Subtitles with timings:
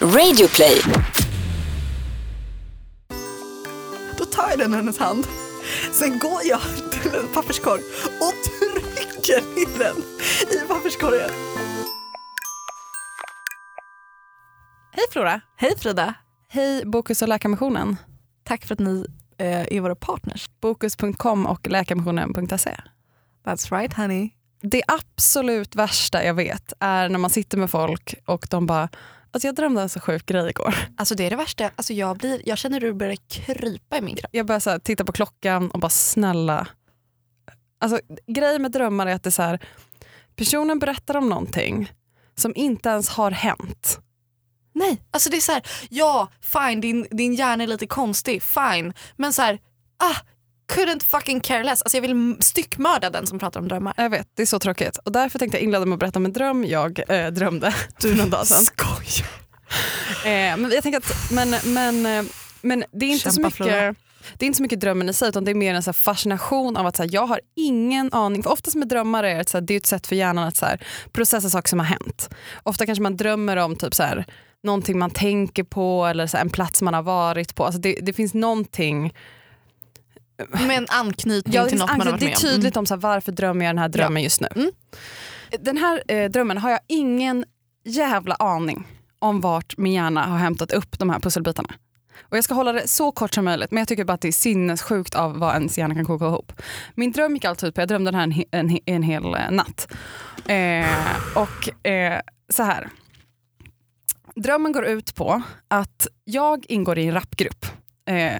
[0.00, 0.82] Radioplay.
[4.18, 5.26] Då tar jag den i hennes hand.
[5.92, 6.60] Sen går jag
[6.90, 7.82] till en papperskorg
[8.20, 9.96] och trycker ner den
[10.50, 11.30] i papperskorgen.
[14.92, 15.40] Hej Flora!
[15.56, 16.14] Hej Frida!
[16.48, 17.96] Hej Bokus och Läkarmissionen.
[18.44, 19.06] Tack för att ni
[19.38, 20.50] eh, är våra partners.
[20.60, 22.76] Bokus.com och läkarmissionen.se.
[23.44, 24.30] That's right honey.
[24.62, 28.88] Det absolut värsta jag vet är när man sitter med folk och de bara
[29.38, 30.74] Alltså jag drömde en så sjuk grej igår.
[30.96, 31.70] Alltså det är det värsta.
[31.76, 34.30] Alltså jag, blir, jag känner hur det börjar krypa i min kropp.
[34.32, 36.66] Jag börjar så här, titta på klockan och bara snälla.
[37.80, 39.60] Alltså grejen med drömmar är att det är så här,
[40.36, 41.92] personen berättar om någonting
[42.34, 44.00] som inte ens har hänt.
[44.74, 48.92] Nej, alltså det är så här, ja fine din, din hjärna är lite konstig, fine.
[49.16, 49.58] Men så här,
[49.98, 50.16] ah,
[50.72, 51.82] couldn't fucking care less.
[51.82, 53.94] Alltså jag vill styckmörda den som pratar om drömmar.
[53.96, 54.98] Jag vet, det är så tråkigt.
[55.04, 58.16] Och därför tänkte jag inleda med att berätta om en dröm jag eh, drömde för
[58.16, 58.58] någon dag sedan.
[58.58, 59.26] Skoj!
[60.24, 63.70] Eh, men jag tänker att, men, men, eh, men det är inte så Kämpa, Flora.
[63.70, 64.04] mycket
[64.38, 66.76] det är inte så mycket drömmen i sig utan det är mer en så fascination
[66.76, 68.42] av att så här, jag har ingen aning.
[68.42, 70.56] För oftast med drömmar är det, så här, det är ett sätt för hjärnan att
[70.56, 72.30] så här, processa saker som har hänt.
[72.62, 74.24] Ofta kanske man drömmer om typ så här,
[74.62, 77.64] någonting man tänker på eller så en plats man har varit på.
[77.64, 79.14] Alltså det, det finns någonting
[80.66, 82.30] Med en anknytning Ja, det, till något man har anknytning.
[82.30, 82.60] varit det är med om.
[82.60, 84.48] tydligt om så här, varför drömmer jag den här drömmen just nu.
[84.56, 84.70] Mm.
[85.60, 87.44] Den här eh, drömmen har jag ingen
[87.84, 88.86] jävla aning
[89.18, 91.68] om vart min hjärna har hämtat upp de här pusselbitarna.
[92.30, 94.28] Och jag ska hålla det så kort som möjligt men jag tycker bara att det
[94.28, 96.52] är sinnessjukt av vad ens hjärna kan koka ihop.
[96.94, 99.50] Min dröm gick alltså ut på, jag drömde den här en, en, en hel eh,
[99.50, 99.88] natt.
[100.46, 100.86] Eh,
[101.34, 102.88] och eh, så här.
[104.36, 107.66] Drömmen går ut på att jag ingår i en rapgrupp.
[108.10, 108.32] Eh,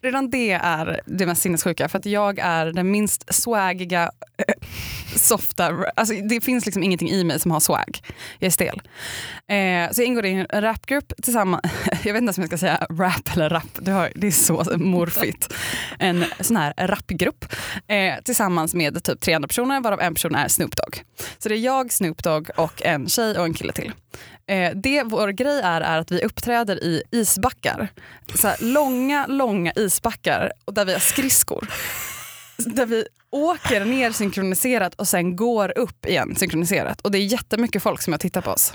[0.00, 4.54] Redan det är det mest sinnessjuka för att jag är den minst swagiga, eh,
[5.16, 8.00] softa, alltså det finns liksom ingenting i mig som har swag.
[8.38, 8.82] Jag är stel.
[9.48, 12.58] Eh, så jag ingår i en rapgrupp tillsammans, jag vet inte ens om jag ska
[12.58, 15.54] säga rap eller rap, det, har, det är så morfigt.
[15.98, 17.44] En sån här rapgrupp
[17.86, 21.02] eh, tillsammans med typ tre andra personer varav en person är Snoop Dogg.
[21.38, 23.92] Så det är jag, Snoop Dogg och en tjej och en kille till.
[24.48, 27.88] Eh, det vår grej är, är att vi uppträder i isbackar.
[28.34, 31.68] Så här, långa, långa isbackar där vi har skridskor.
[32.56, 37.00] Där vi åker ner synkroniserat och sen går upp igen synkroniserat.
[37.00, 38.72] Och det är jättemycket folk som har tittat på oss.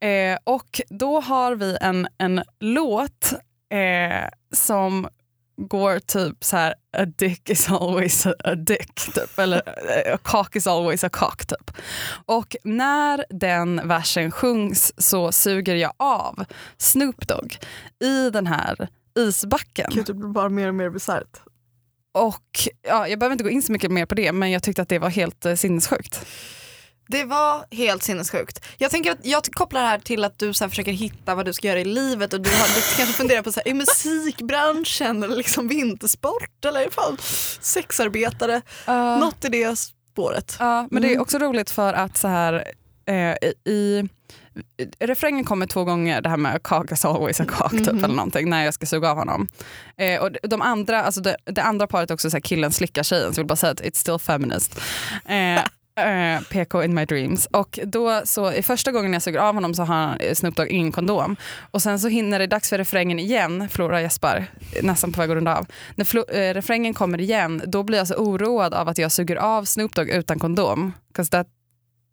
[0.00, 3.32] Eh, och då har vi en, en låt
[3.70, 5.08] eh, som
[5.56, 9.62] går typ så här a dick is always a, dick typ eller
[10.06, 11.70] eh, a cock is always a cock typ.
[12.26, 16.44] Och när den versen sjungs så suger jag av
[16.76, 17.58] Snoop Dogg
[18.04, 19.90] i den här isbacken.
[19.94, 21.40] Gud, det blir bara mer och mer bisarrt.
[22.14, 24.82] Och ja, jag behöver inte gå in så mycket mer på det men jag tyckte
[24.82, 26.26] att det var helt eh, sinnessjukt.
[27.08, 28.64] Det var helt sinnessjukt.
[28.78, 31.44] Jag tänker att jag kopplar det här till att du så här försöker hitta vad
[31.44, 33.74] du ska göra i livet och du, har, du kanske funderar på så här, i
[33.74, 37.16] musikbranschen eller liksom vintersport eller fall
[37.60, 38.62] sexarbetare.
[38.88, 40.56] Uh, Något i det spåret.
[40.58, 41.22] Ja, men det är Mm.
[41.22, 42.72] också roligt för att så här
[43.06, 44.08] eh, i,
[44.98, 46.60] refrängen kommer två gånger det här med
[46.92, 48.04] is always a cock typ, Mhm.
[48.04, 49.48] eller någonting när jag ska suga av honom.
[49.96, 52.72] Eh, och de- de andra, alltså det, det andra paret är också så här, killen
[52.72, 54.80] slickar tjejen så jag vill bara säga att it's still feminist.
[55.26, 55.60] Eh,
[56.00, 57.46] Eh, PK in my dreams.
[57.52, 60.68] Och då så i första gången jag suger av honom så har eh, Snoop Dogg
[60.68, 61.36] ingen kondom.
[61.70, 64.46] Och sen så hinner det dags för refrängen igen, Flora gäspar,
[64.82, 65.66] nästan på väg att runda av.
[65.94, 69.36] När flo- eh, refrängen kommer igen då blir jag så oroad av att jag suger
[69.36, 70.92] av Snoop Dogg utan kondom.
[71.14, 71.46] 'Cause that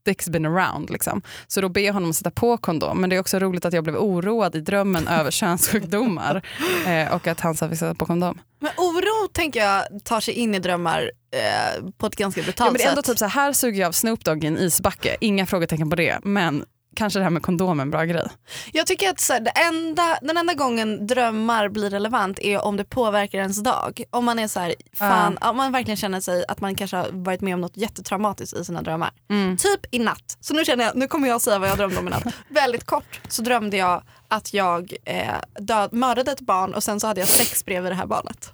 [0.07, 0.89] dick's been around.
[0.89, 1.21] Liksom.
[1.47, 3.01] Så då ber jag honom att sätta på kondom.
[3.01, 6.41] Men det är också roligt att jag blev oroad i drömmen över könssjukdomar
[6.87, 8.41] eh, och att han sa att vi sätta på kondom.
[8.59, 12.71] Men oro tänker jag tar sig in i drömmar eh, på ett ganska Ja, brutalt
[12.71, 13.11] men det är ändå sätt.
[13.11, 15.15] typ så här, här suger jag av Snoop Dogg i en isbacke.
[15.19, 16.19] Inga frågetecken på det.
[16.23, 18.27] Men kanske det här med kondom är en bra grej.
[18.73, 22.77] Jag tycker att så här, det enda, den enda gången drömmar blir relevant är om
[22.77, 24.03] det påverkar ens dag.
[24.09, 27.07] Om man är så här, fan, om man verkligen känner sig att man kanske har
[27.11, 29.11] varit med om något jättetraumatiskt i sina drömmar.
[29.29, 29.57] Mm.
[29.57, 30.37] Typ i natt.
[30.39, 32.23] Så nu känner jag, nu kommer jag säga vad jag drömde om i natt.
[32.49, 35.27] Väldigt kort så drömde jag att jag eh,
[35.59, 38.53] död, mördade ett barn och sen så hade jag sex bredvid det här barnet.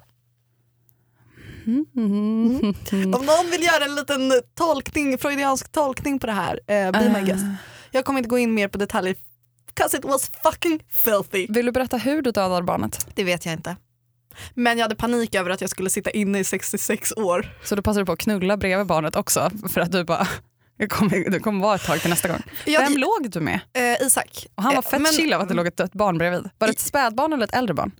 [1.96, 3.14] Mm.
[3.14, 7.18] Om någon vill göra en liten tolkning, freudiansk tolkning på det här, eh, be my
[7.18, 7.24] Eh.
[7.24, 7.44] guest.
[7.90, 9.14] Jag kommer inte gå in mer på detaljer,
[9.74, 11.46] cause it was fucking filthy.
[11.48, 13.06] Vill du berätta hur du dödade barnet?
[13.14, 13.76] Det vet jag inte.
[14.54, 17.46] Men jag hade panik över att jag skulle sitta inne i 66 år.
[17.64, 20.28] Så då passar du på att knulla bredvid barnet också för att du bara,
[20.76, 22.42] jag kommer, det kommer vara ett tag till nästa gång.
[22.66, 23.60] Jag, Vem låg du med?
[23.72, 24.46] eh, Isak.
[24.54, 26.50] Och han var Eh, fett men- chill av att det låg ett dött barn bredvid.
[26.58, 27.90] Var det ett spädbarn eller ett äldre barn?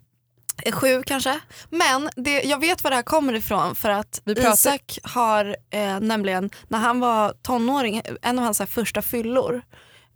[0.65, 1.39] Eh, Sju kanske.
[1.69, 6.49] Men det, jag vet var det här kommer ifrån för att Isak har eh, nämligen,
[6.67, 9.61] när han var tonåring, en av hans här, första fyllor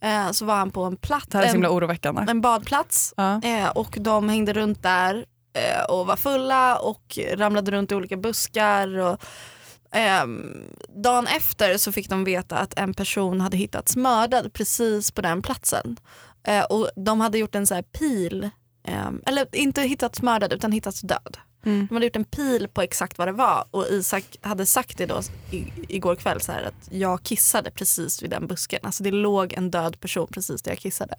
[0.04, 2.26] eh, så var han på en plats, Det här är en, oroväckande.
[2.30, 3.42] en badplats Ja.
[3.44, 8.18] eh, och de hängde runt där eh, och var fulla och ramlade runt i olika
[8.18, 8.98] buskar.
[8.98, 9.18] Och,
[9.92, 10.64] ehm,
[11.04, 15.42] dagen efter så fick de veta att en person hade hittats mördad precis på den
[15.42, 15.98] platsen.
[16.48, 18.50] Eh, och de hade gjort en så här pil,
[18.86, 21.38] ehm, eller inte hittats mördad utan hittats död.
[21.66, 21.88] Mm.
[21.90, 25.06] De hade gjort en pil på exakt vad det var och Isak hade sagt det
[25.06, 25.22] då
[25.52, 28.80] i, igår kväll så här att jag kissade precis vid den busken.
[28.84, 31.16] Alltså det låg en död person precis där jag kissade.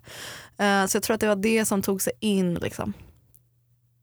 [0.58, 2.92] Eh, så jag tror att det var det som tog sig in liksom.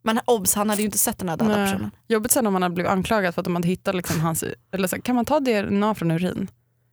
[0.02, 1.72] Men obs, han hade ju inte sett den här döda Nej.
[1.72, 1.92] personen.
[2.08, 4.44] Jobbigt sen om man hade blivit anklagad för att de hade hittat liksom hans...
[4.72, 6.48] Eller så, kan man ta DNA från urin?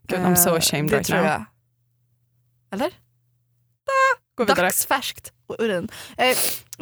[0.09, 1.27] Gud, I'm so Eh, ashamed det right tror now.
[1.27, 1.45] jag.
[2.71, 2.91] Eller?
[4.35, 4.67] Gå vidare.
[4.67, 5.89] Dagsfärskt urin.
[6.17, 6.29] Eh,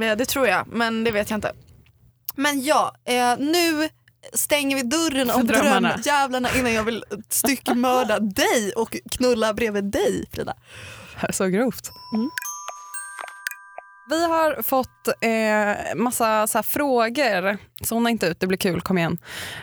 [0.06, 1.52] eh, det tror jag, men det vet jag inte.
[2.34, 3.88] Men ja, eh, nu
[4.32, 10.54] stänger vi dörren om drömjävlarna innan jag vill styckmörda dig och knulla bredvid dig Frida.
[11.30, 11.90] Så grovt.
[12.14, 12.30] Mm.
[14.10, 17.58] Vi har fått eh, massa så frågor.
[17.84, 19.18] Zona inte ut, det blir kul, kom igen.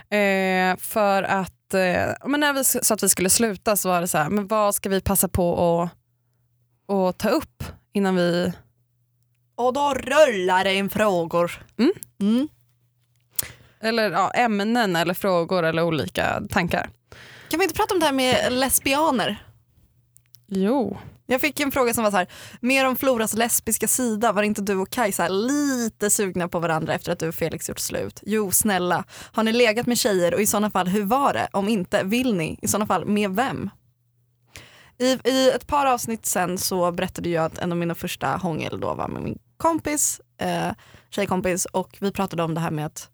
[0.10, 4.08] Eh, för att eh, men när vi sa att vi skulle sluta så var det
[4.08, 5.92] så här, men vad ska vi passa på att
[6.88, 7.64] att ta upp
[7.94, 8.54] innan vi...
[9.56, 11.66] Och då rullar det in frågor.
[11.78, 11.92] Mm.
[12.22, 12.48] Mm.
[13.80, 16.90] Eller ja, ämnen eller frågor eller olika tankar.
[17.50, 19.44] Kan vi inte prata om det här med lesbianer?
[20.48, 20.98] Jo.
[21.28, 22.28] Jag fick en fråga som var så här,
[22.60, 27.12] mer om Floras lesbiska sida, var inte du och Kajsa lite sugna på varandra efter
[27.12, 28.20] att du och Felix gjort slut?
[28.26, 29.04] Jo, snälla.
[29.32, 31.48] Har ni legat med tjejer och i sådana fall, hur var det?
[31.52, 32.60] Om inte, vill ni?
[32.62, 33.70] I sådana fall, med vem?
[34.98, 38.80] I, I ett par avsnitt sen så berättade jag att en av mina första hångel
[38.80, 40.72] då var med min kompis, eh,
[41.10, 43.10] tjejkompis och vi pratade om det här med att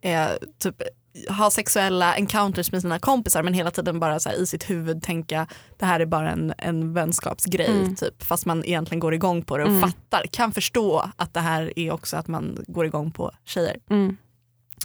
[0.00, 0.28] eh,
[0.58, 0.82] typ
[1.28, 5.46] ha sexuella encounters med sina kompisar men hela tiden bara så i sitt huvud tänka
[5.78, 7.94] det här är bara en, en vänskapsgrej Mm.
[7.96, 9.80] typ, fast man egentligen går igång på det och Mm.
[9.90, 14.16] fattar, kan förstå att det här är också att man går igång på tjejer Mm.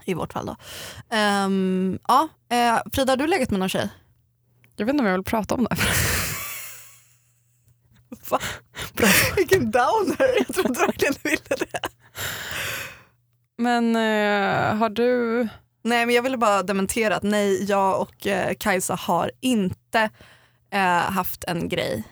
[0.05, 0.55] i vårt fall då.
[1.15, 3.89] Ehm, ja, eh, Frida har du legat med någon tjej?
[4.75, 5.75] Jag vet inte om jag vill prata om det.
[8.29, 8.39] Va?
[9.35, 11.79] Vilken downer, jag trodde verkligen du ville det.
[13.57, 15.47] Men eh, har du...
[15.83, 20.09] Nej men jag ville bara dementera att nej, jag och eh, Kajsa har inte
[20.71, 22.03] eh, haft en grej.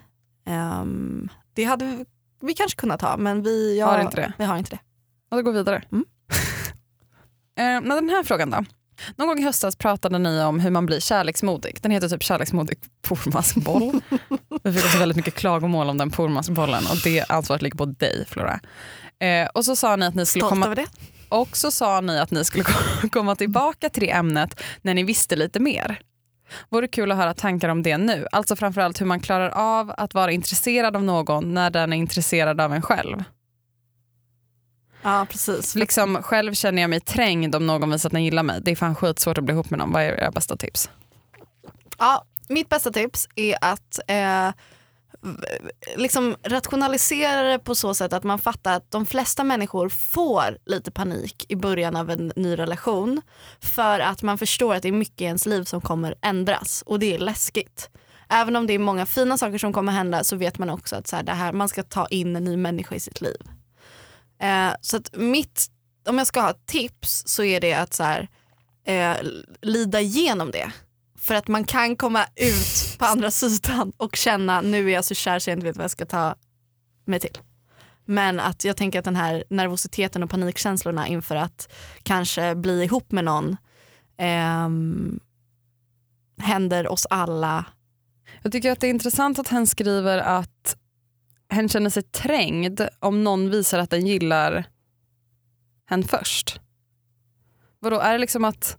[0.46, 2.06] Ehm, det hade vi,
[2.42, 4.34] vi kanske kunnat ha men vi jag, Har inte det?
[4.38, 4.80] Vi har inte det.
[5.30, 5.84] Ja, då går vi vidare.
[5.92, 6.06] Mm.
[7.58, 8.64] eh, men den här frågan då.
[9.16, 11.78] Någon gång i höstas pratade ni om hur man blir kärleksmodig.
[11.82, 14.02] Den heter typ kärleksmodig pormaskboll.
[14.64, 18.26] vi fick också väldigt mycket klagomål om den pormaskbollen och det ansvaret ligger på dig
[18.28, 18.60] Flora.
[19.20, 20.86] Eh, och så sa ni att ni skulle Stolt komma över det.
[21.30, 22.66] och så sa ni att ni skulle
[23.12, 26.00] komma tillbaka till det ämnet när ni visste lite mer.
[26.70, 28.28] Vore kul att höra tankar om det nu.
[28.32, 32.62] Alltså framförallt hur man klarar av att vara intresserad av någon när den är intresserad
[32.62, 33.24] av en själv.
[35.04, 35.76] Ja precis.
[35.76, 38.62] Liksom, själv känner jag mig trängd om någon visar att den gillar mig.
[38.62, 39.92] Det är fan skitsvårt att bli ihop med någon.
[39.92, 40.90] Vad är era bästa tips?
[41.98, 44.50] Ja, mitt bästa tips är att eh,
[45.96, 50.92] liksom rationalisera det på så sätt att man fattar att de flesta människor får lite
[50.92, 53.22] panik i början av en ny relation
[53.60, 57.00] för att man förstår att det är mycket i ens liv som kommer ändras och
[57.00, 57.90] det är läskigt.
[58.30, 61.08] Även om det är många fina saker som kommer hända så vet man också att
[61.08, 63.38] så här, det här, man ska ta in en ny människa i sitt liv.
[64.44, 65.68] Eh, så att mitt,
[66.08, 68.28] om jag ska ha ett tips så är det att så här,
[68.86, 69.18] eh,
[69.62, 70.72] lida igenom det.
[71.20, 75.16] För att man kan komma ut på andra sidan och känna nu är jag så
[75.16, 76.36] kär så jag inte vet vad jag ska ta
[77.06, 77.38] mig till.
[78.06, 81.74] Men att jag tänker att den här nervositeten och panikkänslorna inför att
[82.04, 83.58] kanske bli ihop med någon
[84.18, 84.70] eh,
[86.46, 87.66] händer oss alla.
[88.42, 90.78] Jag tycker att det är intressant att hen skriver att
[91.54, 94.66] hen känner sig trängd om någon visar att den gillar
[95.86, 96.60] hen först.
[97.80, 98.78] Vadå, är det liksom att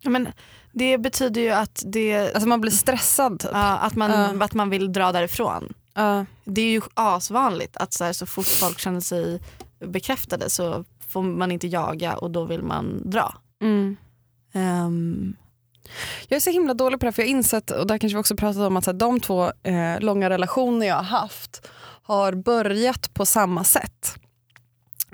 [0.00, 0.28] Ja, Men
[0.72, 3.40] det betyder ju att, det, alltså man blir stressad?
[3.40, 3.50] Typ.
[3.52, 4.44] ja, att, man, Ja.
[4.44, 5.72] att man vill dra därifrån.
[5.94, 6.26] Ja.
[6.44, 9.40] Det är ju asvanligt att så, här, så fort folk känner sig
[9.80, 13.34] bekräftade så får man inte jaga och då vill man dra.
[13.62, 13.96] Mm.
[14.52, 15.36] Ehm,
[16.28, 18.16] Jag är så himla dålig på det här för jag har insett, och där kanske
[18.16, 21.68] vi också pratat om att så här, de två eh, långa relationer jag har haft
[22.02, 24.14] har börjat på samma sätt.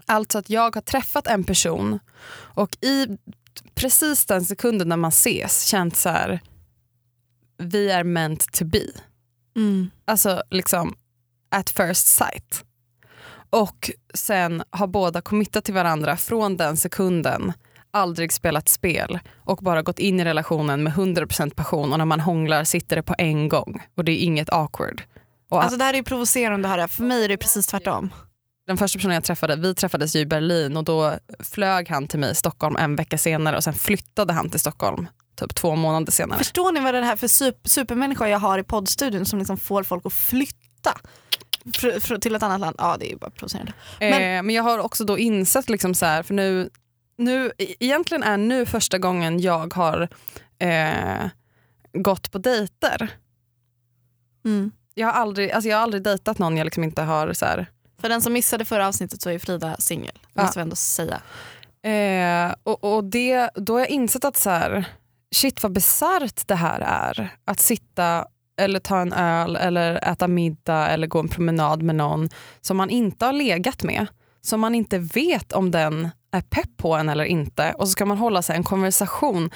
[0.07, 1.99] Alltså att jag har träffat en person
[2.35, 3.19] och i
[3.75, 6.41] precis den sekunden när man ses känt så här,
[7.59, 8.87] vi är meant to be.
[9.57, 9.91] mm.
[10.05, 10.95] Alltså liksom
[11.51, 12.65] at first sight.
[13.51, 17.53] Och sen har båda committat till varandra från den sekunden,
[17.93, 22.21] aldrig spelat spel och bara gått in i relationen med 100% passion och när man
[22.21, 25.03] hånglar sitter det på en gång och det är inget awkward.
[25.51, 28.11] Och Alltså det här är ju provocerande att höra, för mig är det precis tvärtom.
[28.67, 32.19] den första personen jag träffade, vi träffades ju i Berlin och då flög han till
[32.19, 35.07] mig i Stockholm en vecka senare och sen flyttade han till Stockholm
[35.37, 36.39] typ två månader senare.
[36.39, 39.83] Förstår ni vad det här för super, supermänniska jag har i poddstudion som liksom får
[39.83, 40.95] folk att flytta
[42.21, 42.77] till ett annat land?
[42.79, 43.73] Ja det är ju bara provocerande.
[44.01, 46.71] Men, Men- eh, men jag har också då insett, liksom så här, för nu,
[47.19, 50.09] nu, e- egentligen är nu första gången jag har
[50.59, 51.29] eh,
[51.93, 53.11] gått på dejter.
[54.45, 54.71] Mm.
[54.95, 57.67] Jag har aldrig, alltså jag har aldrig dejtat någon jag liksom inte har så här,
[58.01, 60.43] För den som missade förra avsnittet så är Frida singel, Ja.
[60.43, 61.21] måste vi ändå säga.
[61.83, 64.85] Eh, och och det, då har jag insett att så här,
[65.35, 67.37] shit vad bisarrt det här är.
[67.45, 68.27] Att sitta
[68.57, 72.29] eller ta en öl eller äta middag eller gå en promenad med någon
[72.61, 74.07] som man inte har legat med.
[74.41, 77.75] Som man inte vet om den är pepp på en eller inte.
[77.79, 79.51] Och så ska man hålla sig en konversation.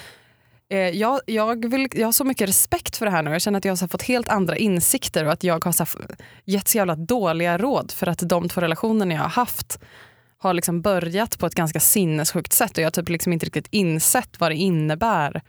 [0.69, 3.31] Eh, jag, jag, vill, jag har så mycket respekt för det här nu.
[3.31, 6.15] Jag känner att jag har fått helt andra insikter och att jag har så här,
[6.45, 9.79] gett så jävla dåliga råd för att de två relationerna jag har haft
[10.37, 13.67] har liksom börjat på ett ganska sinnessjukt sätt och jag har typ liksom inte riktigt
[13.71, 15.41] insett vad det innebär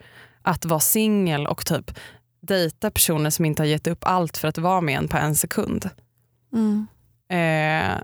[0.42, 1.98] att vara singel och typ
[2.40, 5.36] dejta personer som inte har gett upp allt för att vara med en på en
[5.36, 5.90] sekund.
[6.52, 6.86] Mm.
[7.30, 7.98] Eh,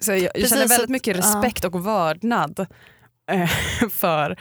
[0.00, 2.66] så jag, jag känner väldigt mycket respekt och vördnad
[3.30, 3.46] eh,
[3.90, 4.36] för,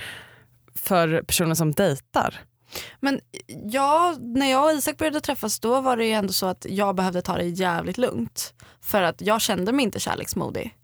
[0.75, 2.41] för personer som dejtar.
[2.99, 3.19] Men
[3.65, 6.95] ja, när jag och Isak började träffas då var det ju ändå så att jag
[6.95, 8.53] behövde ta det jävligt lugnt.
[8.81, 10.75] För att jag kände mig inte kärleksmodig.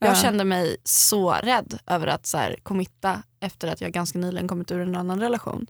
[0.00, 0.14] Jag Ja.
[0.14, 4.70] kände mig så rädd över att så här, committa efter att jag ganska nyligen kommit
[4.70, 5.66] ur en annan relation.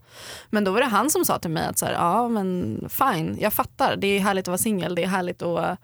[0.49, 3.37] Men då var det han som sa till mig att så här, ja men fine,
[3.41, 3.95] jag fattar.
[3.95, 5.79] Det är härligt att vara singel, det är härligt att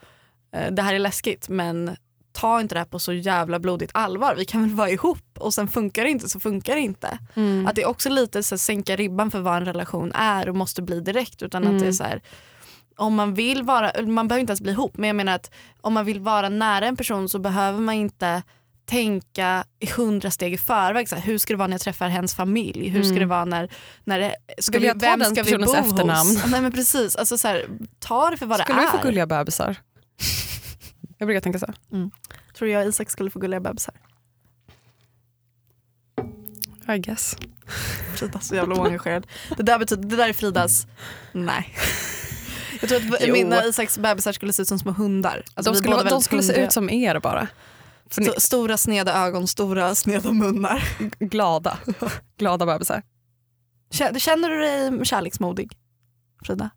[0.55, 1.95] eh, det här är läskigt men
[2.35, 4.35] ta inte det här på så jävla blodigt allvar.
[4.35, 7.17] Vi kan väl vara ihop och sen funkar det inte så funkar det inte.
[7.67, 10.55] Att det är också lite så här, sänka ribban för vad en relation är och
[10.55, 12.21] måste bli direkt utan att det är så här
[12.97, 15.51] om man vill vara, man behöver inte ens bli ihop men jag menar att
[15.81, 18.43] om man vill vara nära en person så behöver man inte
[18.85, 21.09] tänka i hundra steg i förväg.
[21.09, 22.89] Så här, hur ska det vara när jag träffar hens familj?
[22.89, 23.69] Hur ska det vara när,
[24.03, 26.29] när det, ska vi, vem ska vi bo efternamn?
[26.29, 26.51] hos?
[26.51, 27.65] Nej men precis, alltså, så här,
[27.99, 28.91] ta det för vad Skulle det vi är.
[29.01, 29.75] få gulliga bebisar?
[31.17, 31.73] Jag brukar tänka så.
[32.57, 33.95] Tror jag och Isak skulle få gulliga bebisar.
[36.95, 37.37] I guess.
[38.15, 39.27] Frida så jävla oengagerad.
[39.57, 40.87] Det där, betyder, det där är Fridas,
[41.31, 41.73] nej.
[42.81, 43.33] Jag tror att Jo.
[43.33, 45.43] mina och Isaks bebisar skulle se ut som små hundar.
[45.53, 47.47] Alltså, de skulle, de skulle se ut som er bara.
[48.17, 50.83] Ni, St- Stora sneda ögon, stora sneda munnar.
[51.19, 51.77] glada.
[52.37, 53.03] glada bebisar.
[53.91, 55.77] Kä- Känner du dig kärleksmodig
[56.45, 56.69] Frida?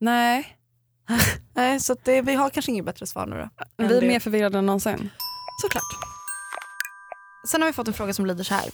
[0.00, 0.55] Nej,
[1.54, 3.84] Nej, så det, vi har kanske inget bättre svar nu då.
[3.86, 5.10] vi är mer förvirrade än någonsin.
[5.62, 5.82] Såklart.
[7.46, 8.70] Sen har vi fått en fråga som lyder så här.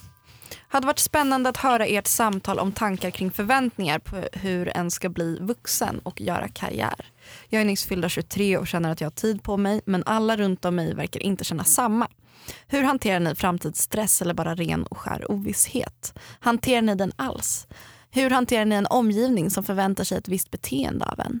[0.67, 5.09] Hade varit spännande att höra ert samtal om tankar kring förväntningar på hur en ska
[5.09, 7.05] bli vuxen och göra karriär.
[7.49, 10.37] Jag är nyss fyllda 23 och känner att jag har tid på mig men alla
[10.37, 12.07] runt om mig verkar inte känna samma.
[12.67, 16.13] Hur hanterar ni framtidsstress eller bara ren och skär ovisshet?
[16.39, 17.67] Hanterar ni den alls?
[18.11, 21.39] Hur hanterar ni en omgivning som förväntar sig ett visst beteende av en?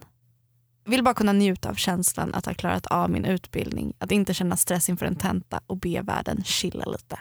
[0.85, 4.57] Vill bara kunna njuta av känslan att ha klarat av min utbildning, att inte känna
[4.57, 7.19] stress inför en tenta och be världen chilla lite.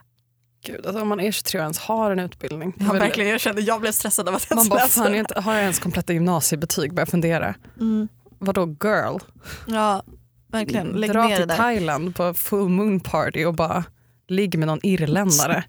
[0.66, 2.74] Gud, alltså om man är 23 och ens har en utbildning.
[2.78, 5.18] Ja, verkligen, jag kände jag blev stressad av att jag Man bara, det.
[5.18, 6.94] inte, har jag ens kompletta gymnasiebetyg?
[6.94, 7.54] Börjar fundera.
[7.80, 8.08] Mm.
[8.38, 9.18] Vadå girl?
[9.66, 10.02] Ja,
[10.48, 10.86] verkligen.
[10.86, 11.56] Lägg Dra ner det till där.
[11.56, 13.84] Thailand på full moon party och bara
[14.28, 15.64] ligg med någon irländare.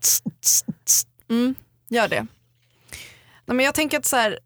[1.30, 1.56] Mm,
[1.90, 2.28] gör det.
[3.46, 4.40] Nej, men jag tänker att så här,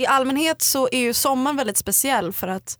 [0.00, 2.78] i allmänhet så är ju sommaren väldigt speciell för att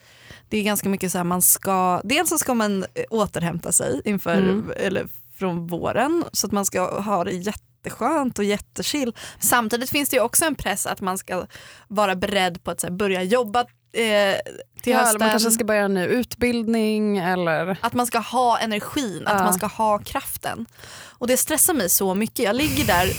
[0.49, 4.03] det är ganska mycket så här man ska, dels så ska man eh, återhämta sig
[4.05, 4.73] inför, Mm.
[4.77, 5.07] eller
[5.39, 9.15] från våren så att man ska ha det jätteskönt och jättechill.
[9.41, 11.47] Samtidigt finns det ju också en press att man ska
[11.89, 14.37] vara beredd på att här, börja jobba eh,
[14.83, 15.19] till Ja, hösten.
[15.19, 17.77] man kanske ska börja en ny utbildning eller...
[17.81, 19.45] Att man ska ha energin, att Ja.
[19.45, 20.67] man ska ha kraften.
[21.09, 22.39] Och det stressar mig så mycket.
[22.39, 23.13] Jag ligger där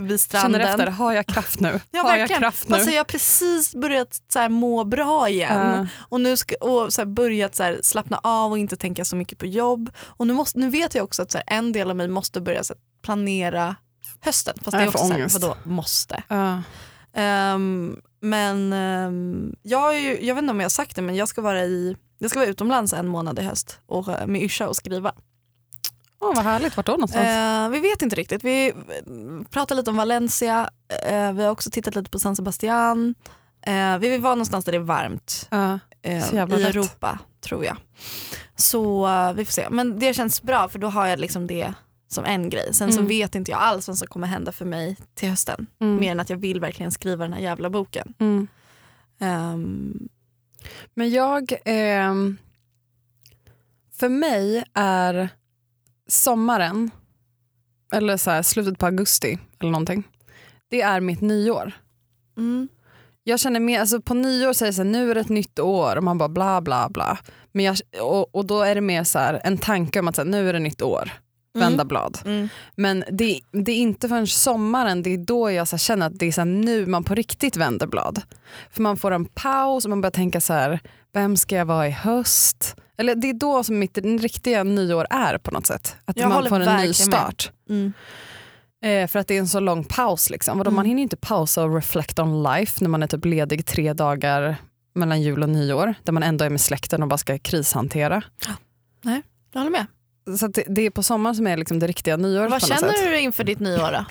[0.00, 0.60] vid stranden.
[0.60, 1.80] Känner efter, har jag kraft nu?
[1.90, 2.40] Ja, har jag verkligen.
[2.42, 2.74] kraft nu?
[2.74, 5.72] Alltså, jag har precis börjat så här, må bra igen.
[5.78, 5.86] Ja.
[5.98, 9.16] Och nu ska, och så här, börjat så här, slappna av och inte tänka så
[9.16, 9.90] mycket på jobb.
[10.00, 12.64] Och nu, måste, nu vet jag också att så en del av mig måste börja
[12.64, 13.76] så planera
[14.20, 14.54] hösten.
[14.62, 15.42] Fast det är Jag också får så här, ångest.
[15.42, 16.22] vadå måste?
[16.28, 16.62] Ja.
[18.20, 21.42] Men ehm, jag, ju, jag vet inte om jag har sagt det men jag ska
[21.42, 24.76] vara, i, jag ska vara utomlands en månad i höst och, eh, med Yrsa och
[24.76, 25.12] skriva.
[26.20, 27.26] Åh, vad härligt, vart då någonstans?
[27.26, 28.44] Eh, vi vet inte riktigt.
[28.44, 28.74] Vi eh,
[29.50, 30.70] pratar lite om Valencia,
[31.06, 33.14] eh, vi har också tittat lite på San Sebastian.
[33.66, 35.76] Eh, vi vill vara någonstans där det är varmt eh,
[36.60, 36.62] i.
[36.62, 37.76] Europa tror jag.
[38.56, 39.06] Så
[39.36, 39.66] vi får se.
[39.70, 41.74] Men det känns bra för då har jag liksom det
[42.08, 42.74] som en grej.
[42.74, 43.08] Sen så Mm.
[43.08, 45.66] vet inte jag alls vad som kommer hända för mig till hösten.
[45.80, 45.96] Mm.
[46.00, 48.14] Mer än att jag vill verkligen skriva den här jävla boken.
[49.18, 50.08] Ehm,
[50.94, 51.52] Men jag...
[51.64, 52.36] ehm,
[53.92, 55.28] för mig är
[56.08, 56.90] sommaren,
[57.92, 60.08] eller så här, slutet på augusti eller någonting,
[60.70, 61.72] det är mitt nyår.
[62.36, 62.68] Mm.
[63.24, 65.96] Jag känner mer, alltså på nyår säger så här, nu är det ett nytt år
[65.96, 67.18] och man bara bla bla bla.
[67.52, 70.22] Men jag, och, och då är det mer så här, en tanke om att så
[70.22, 71.10] här, nu är det nytt år,
[71.58, 72.18] vända blad.
[72.24, 72.48] Mm.
[72.74, 76.26] Men det, det är inte förrän sommaren, det är då jag så känner att det
[76.26, 78.22] är så nu man på riktigt vänder blad.
[78.70, 80.80] För man får en paus och man börjar tänka så här,
[81.12, 82.76] vem ska jag vara i höst?
[82.96, 85.96] Eller det är då som mitt riktiga nyår är på något sätt.
[86.04, 87.52] Att Jag man får en ny start.
[87.70, 87.92] Mm.
[88.84, 90.30] Eh, för att det är en så lång paus.
[90.30, 90.58] Liksom.
[90.58, 90.76] Vadå, Mm.
[90.76, 94.56] Man hinner inte pausa och reflect on life när man är typ ledig tre dagar
[94.94, 95.94] mellan jul och nyår.
[96.02, 98.22] Där man ändå är med släkten och bara ska krishantera.
[99.52, 99.86] Jag håller med.
[100.36, 103.04] Så det, det är på sommaren som är liksom det riktiga nyåret Vad känner sätt.
[103.04, 104.04] du inför ditt nyår då?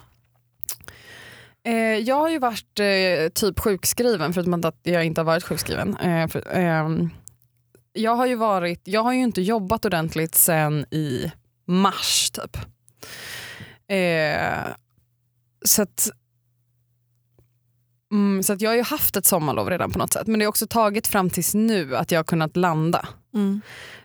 [1.70, 5.98] Eh, jag har ju varit eh, typ sjukskriven förutom att jag inte har varit sjukskriven.
[5.98, 7.10] Eh, för, ehm,
[7.94, 11.32] jag har ju varit, jag har ju inte jobbat ordentligt sen i
[11.66, 12.58] mars typ.
[13.88, 14.68] Eh,
[15.66, 16.10] så att
[18.12, 20.46] Mm, så att jag har ju haft ett sommarlov redan på något sätt men det
[20.46, 23.08] har också tagit fram tills nu att jag har kunnat landa.
[23.34, 23.62] Mm.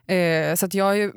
[0.06, 1.12] Eh, så att jag har ju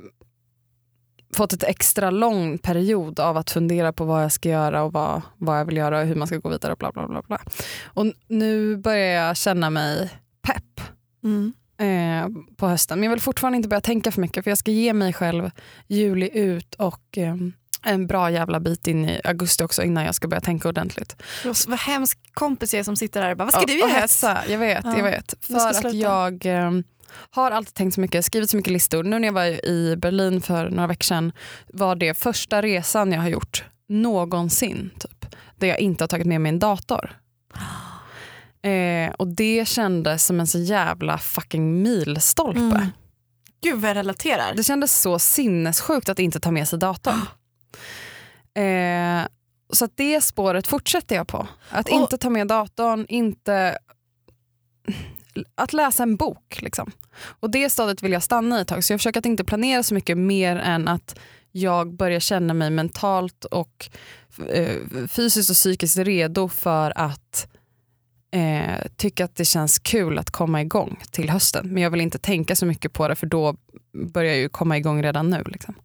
[1.36, 5.22] fått ett extra lång period av att fundera på vad jag ska göra och vad,
[5.38, 7.22] vad jag vill göra och hur man ska gå vidare och bla bla bla.
[7.22, 7.40] bla.
[7.86, 10.10] Och nu börjar jag känna mig
[10.42, 10.82] pepp
[11.24, 11.54] Mm.
[11.80, 13.00] eh, på hösten.
[13.00, 15.52] Men jag vill fortfarande inte börja tänka för mycket för jag ska ge mig själv
[15.88, 17.36] juli ut och eh,
[17.84, 21.16] en bra jävla bit in i augusti också innan jag ska börja tänka ordentligt.
[21.68, 23.90] Vad hemsk kompis jag är som sitter där och bara, vad ska Ja, du göra.
[24.48, 25.34] Jag vet, Ja, jag vet.
[25.42, 26.72] För att jag eh,
[27.12, 29.04] har alltid tänkt så mycket, skrivit så mycket listor.
[29.04, 31.32] Nu när jag var i Berlin för några veckor sedan
[31.74, 34.90] var det första resan jag har gjort någonsin.
[35.00, 37.18] Typ, där jag inte har tagit med mig en dator.
[38.62, 42.60] Eh, och det kändes som en så jävla fucking milstolpe.
[42.60, 42.88] Mm.
[43.62, 44.54] Gud vad jag relaterar.
[44.56, 47.22] Det kändes så sinnessjukt att inte ta med sig datorn.
[48.64, 49.26] Eh,
[49.74, 51.48] så att det spåret fortsätter jag på.
[51.70, 53.78] Att Och- inte ta med datorn, inte...
[55.56, 56.62] Att läsa en bok.
[56.62, 56.92] Liksom.
[57.40, 58.84] Och det stadiet vill jag stanna i ett tag.
[58.84, 61.20] Så jag försöker att inte planera så mycket mer än att
[61.52, 63.90] jag börjar känna mig mentalt och
[64.50, 64.76] eh,
[65.08, 67.48] fysiskt och psykiskt redo för att
[68.32, 71.68] eh, tycka att det känns kul att komma igång till hösten.
[71.68, 73.56] Men jag vill inte tänka så mycket på det för då
[74.14, 75.44] börjar jag ju komma igång redan nu.
[75.46, 75.76] Liksom.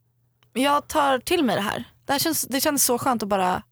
[0.53, 1.85] Jag tar till mig det här.
[2.05, 3.63] Det, här känns, det känns så skönt att bara,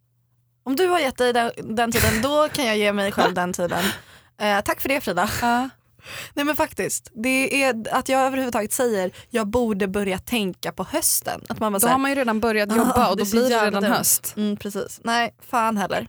[0.62, 3.52] om du har gett dig den, den tiden då kan jag ge mig själv den
[3.52, 3.84] tiden.
[4.40, 5.30] Eh, tack för det Frida.
[6.34, 11.40] Nej men faktiskt, det är att jag överhuvudtaget säger jag borde börja tänka på hösten.
[11.48, 13.26] Att man bara Då här, har man ju redan börjat jobba Ah, och det då
[13.26, 13.92] så blir det redan dumt.
[13.92, 14.34] höst.
[14.36, 15.00] mm, precis.
[15.04, 16.08] Nej, fan heller.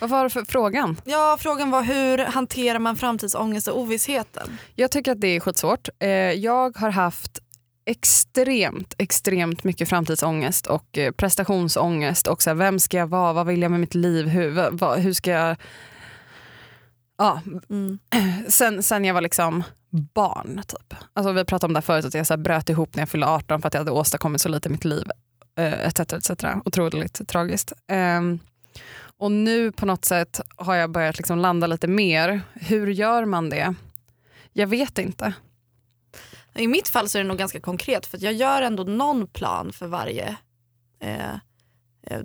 [0.00, 1.00] Vad var det för frågan?
[1.04, 4.58] Ja, frågan var hur hanterar man framtidsångest och ovissheten?
[4.74, 5.88] Jag tycker att det är skitsvårt.
[5.98, 7.38] Eh, Jag har haft
[7.86, 13.46] extremt, extremt mycket framtidsångest och eh, prestationsångest och så här, vem ska jag vara, vad
[13.46, 15.56] vill jag med mitt liv, hur, vad, hur ska jag...
[17.18, 17.98] Ja, Mm.
[18.48, 20.62] sen, sen jag var liksom barn.
[20.68, 20.94] Typ.
[21.12, 23.26] Alltså, vi pratade om det här förut, att jag så bröt ihop när jag fyllde
[23.26, 25.04] 18 för att jag hade åstadkommit så lite i mitt liv.
[25.56, 26.30] Eh, etc, etc.
[26.64, 27.72] Otroligt tragiskt.
[27.88, 28.38] Ehm,
[29.18, 32.40] och nu på något sätt har jag börjat liksom landa lite mer.
[32.54, 33.74] Hur gör man det?
[34.52, 35.34] Jag vet inte.
[36.54, 39.72] I mitt fall så är det nog ganska konkret för jag gör ändå någon plan
[39.72, 40.36] för varje
[41.00, 41.34] eh,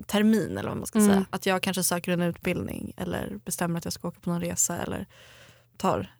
[0.06, 1.10] termin eller vad man ska Mm.
[1.10, 1.24] säga.
[1.30, 4.76] Att jag kanske söker en utbildning eller bestämmer att jag ska åka på någon resa
[4.78, 5.06] eller
[5.76, 6.14] tar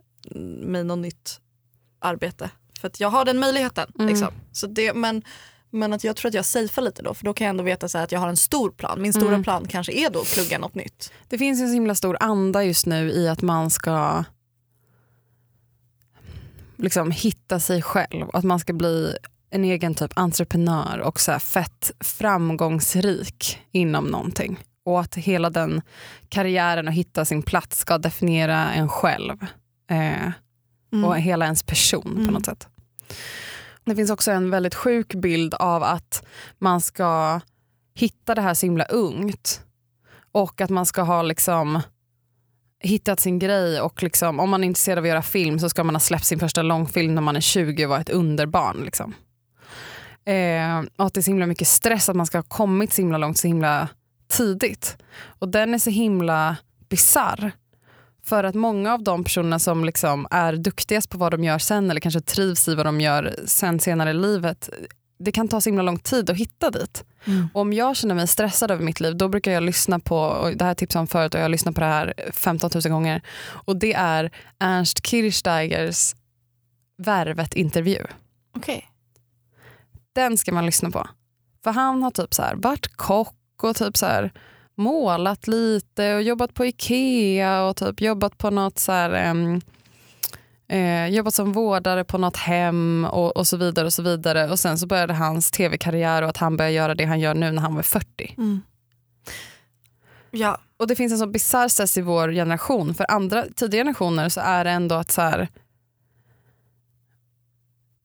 [0.63, 1.41] mig något nytt
[1.99, 2.51] arbete.
[2.81, 3.93] För att jag har den möjligheten.
[3.95, 4.07] Mm.
[4.09, 4.29] Liksom.
[4.53, 5.23] Så det, men,
[5.71, 7.89] men att jag tror att jag safear lite då för då kan jag ändå veta
[7.89, 9.03] så att jag har en stor plan.
[9.03, 9.43] Min stora Mm.
[9.43, 11.13] plan kanske är då att plugga något nytt.
[11.29, 14.25] Det finns en så himla stor anda just nu i att man ska
[16.77, 18.27] liksom hitta sig själv.
[18.33, 19.17] Att man ska bli
[19.51, 24.59] en egen typ entreprenör och så fett framgångsrik inom någonting.
[24.85, 25.83] Och att hela den
[26.29, 29.37] karriären och hitta sin plats ska definiera en själv.
[29.91, 30.31] Eh,
[30.93, 31.05] Mm.
[31.05, 32.35] och hela ens person på Mm.
[32.35, 32.69] något sätt.
[33.85, 36.25] Det finns också en väldigt sjuk bild av att
[36.59, 37.41] man ska
[37.95, 39.61] hitta det här så himla ungt
[40.33, 41.81] och att man ska ha liksom
[42.83, 45.85] hittat sin grej och liksom, om man är intresserad av att göra film så ska
[45.85, 48.85] man ha släppt sin första långfilm när man är 20 och vara ett underbarn.
[48.85, 49.15] Liksom.
[50.25, 53.03] Eh, och att det är så himla mycket stress att man ska ha kommit så
[53.03, 53.89] himla långt så himla
[54.29, 54.97] tidigt.
[55.39, 56.57] Och den är så himla
[56.89, 57.53] bizarr.
[58.25, 61.91] För att många av de personerna som liksom är duktigast på vad de gör sen
[61.91, 64.71] eller kanske trivs i vad de gör sen senare i livet
[65.25, 67.05] det kan ta så himla lång tid att hitta dit.
[67.25, 67.49] Mm.
[67.55, 70.57] Och om jag känner mig stressad över mitt liv då brukar jag lyssna på, och
[70.57, 73.23] det här tipsade om förut och jag har lyssnat på det här 15 000 gånger.
[73.49, 76.15] Och det är Ernst Kirchsteigers
[76.99, 78.07] Värvet-intervju.
[78.57, 78.90] Okej.
[80.13, 81.09] Den ska man lyssna på.
[81.65, 84.33] För han har typ så här varit kock och typ så här
[84.75, 89.61] målat lite och jobbat på Ikea och typ jobbat på något så här, em,
[90.69, 94.51] eh, jobbat som vårdare på något hem och, och så vidare och så vidare.
[94.51, 97.51] Och sen så började hans tv-karriär och att han började göra det han gör nu
[97.51, 98.35] när han var 40.
[98.39, 98.63] Mm.
[100.31, 102.95] Ja, Och det finns en sån bisarr stress i vår generation.
[102.95, 105.49] För andra tidigare generationer så är det ändå att så här,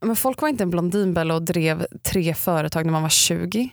[0.05, 3.69] men folk var inte en blondinbella och drev tre företag när man var 20.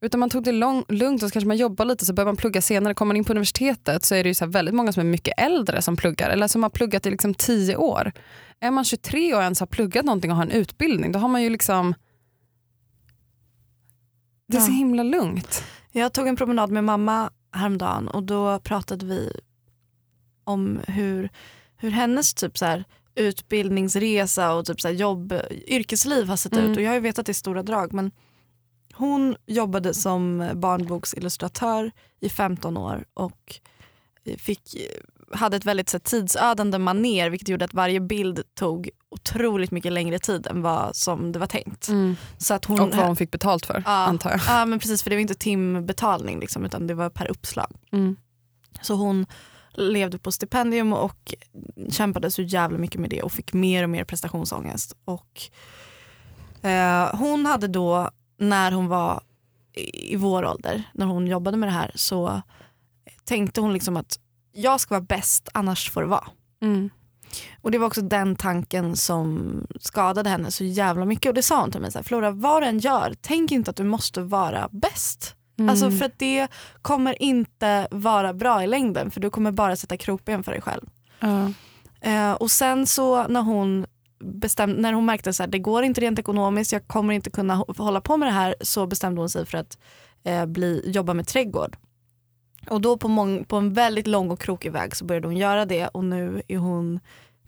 [0.00, 2.36] Utan man tog det lång, lugnt och så kanske man jobbar lite så börjar man
[2.36, 2.94] plugga senare.
[2.94, 5.34] Kommer man in på universitetet så är det ju så väldigt många som är mycket
[5.36, 8.12] äldre som pluggar eller som har pluggat i liksom 10 år.
[8.60, 11.42] Är man 23 och ens har pluggat någonting och har en utbildning då har man
[11.42, 11.94] ju liksom
[14.48, 15.64] det är så himla lugnt.
[15.92, 19.40] Jag tog en promenad med mamma häromdagen och då pratade vi
[20.44, 21.30] om hur,
[21.76, 22.84] hur hennes typ så här,
[23.16, 25.34] utbildningsresa och typ så jobb,
[25.66, 26.70] yrkesliv har sett Mm.
[26.70, 26.76] ut.
[26.76, 28.10] Och jag har ju vetat det i stora drag men
[28.94, 33.60] hon jobbade som barnboksillustratör i 15 år och
[34.38, 34.76] fick,
[35.32, 40.18] hade ett väldigt så tidsödande maner vilket gjorde att varje bild tog otroligt mycket längre
[40.18, 41.88] tid än vad som det var tänkt.
[42.38, 43.90] Så att hon, Och vad hon fick betalt för Ja.
[43.92, 44.40] antar jag.
[44.48, 47.72] Ja men precis för det var inte timbetalning liksom, utan det var per uppslag.
[47.92, 48.16] Mm.
[48.82, 49.26] Så hon
[49.76, 51.34] levde på stipendium och
[51.90, 54.96] kämpade så jävla mycket med det och fick mer och mer prestationsångest.
[55.04, 55.42] Och,
[56.68, 59.22] eh, hon hade då när hon var
[59.92, 62.42] i vår ålder, när hon jobbade med det här så
[63.24, 64.18] tänkte hon liksom att
[64.52, 66.28] jag ska vara bäst annars får det vara.
[66.62, 66.90] Mm.
[67.62, 71.28] Och det var också den tanken som skadade henne så jävla mycket.
[71.28, 73.70] Och det sa hon till mig, så här, Flora vad du än gör, tänk inte
[73.70, 75.35] att du måste vara bäst.
[75.58, 75.68] Mm.
[75.68, 76.48] Alltså för att det
[76.82, 80.82] kommer inte vara bra i längden för du kommer bara sätta krokben för dig själv.
[81.20, 81.52] Ja.
[82.00, 83.86] Eh, och sen så när hon
[84.18, 87.78] bestämde, när hon märkte att det går inte rent ekonomiskt, jag kommer inte kunna hå-
[87.82, 89.78] hålla på med det här så bestämde hon sig för att
[90.24, 91.76] eh, bli, jobba med trädgård.
[92.70, 95.64] Och då på, mång, på en väldigt lång och krokig väg så började hon göra
[95.64, 97.00] det och nu är hon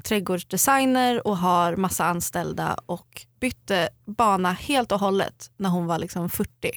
[0.03, 6.31] trädgårdsdesigner och har massa anställda och bytte bana helt och hållet när hon var liksom
[6.31, 6.71] 40.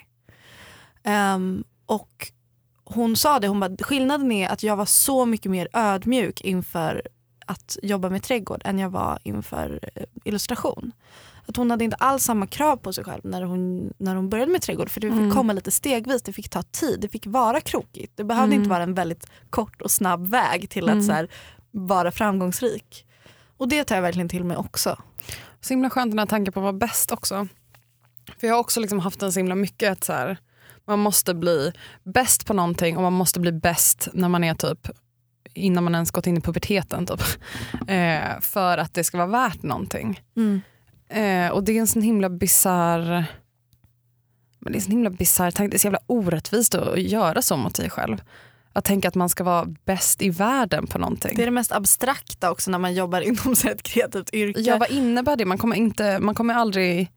[1.04, 2.32] Ehm, och
[2.84, 7.02] hon sa det, hon bara, skillnaden är att jag var så mycket mer ödmjuk inför
[7.46, 10.92] att jobba med trädgård än jag var inför eh, illustration.
[11.46, 14.52] Att hon hade inte alls samma krav på sig själv när hon, när hon började
[14.52, 15.32] med trädgård för det fick Mm.
[15.32, 18.18] komma lite stegvis, det fick ta tid, det fick vara krokigt.
[18.18, 18.60] Det behövde Mm.
[18.60, 21.04] inte vara en väldigt kort och snabb väg till att Mm.
[21.06, 21.28] så här,
[21.72, 23.06] vara framgångsrik.
[23.58, 24.98] Och det tar jag verkligen till mig också.
[25.62, 27.48] Så himla skönt den här tanken på att vara bäst också.
[28.40, 30.38] För jag har också liksom haft en så himla mycket att så här,
[30.88, 31.72] man måste bli
[32.04, 34.88] bäst på någonting och man måste bli bäst när man är typ
[35.54, 37.22] innan man ens gått in i puberteten typ.
[37.88, 40.22] Eh, för att det ska vara värt någonting.
[41.10, 43.28] Eh, och det är en sån himla bizarr
[44.62, 45.72] men det är en sån himla bizarr tanke.
[45.72, 48.22] Det är så jävla orättvist att göra så mot sig själv.
[48.74, 51.34] Att tänka att man ska vara bäst i världen på någonting.
[51.36, 54.60] Det är det mest abstrakta också när man jobbar inom ett kreativt yrke.
[54.60, 55.46] Ja, vad innebär det?
[55.46, 57.12] Man kommer, inte, man kommer aldrig...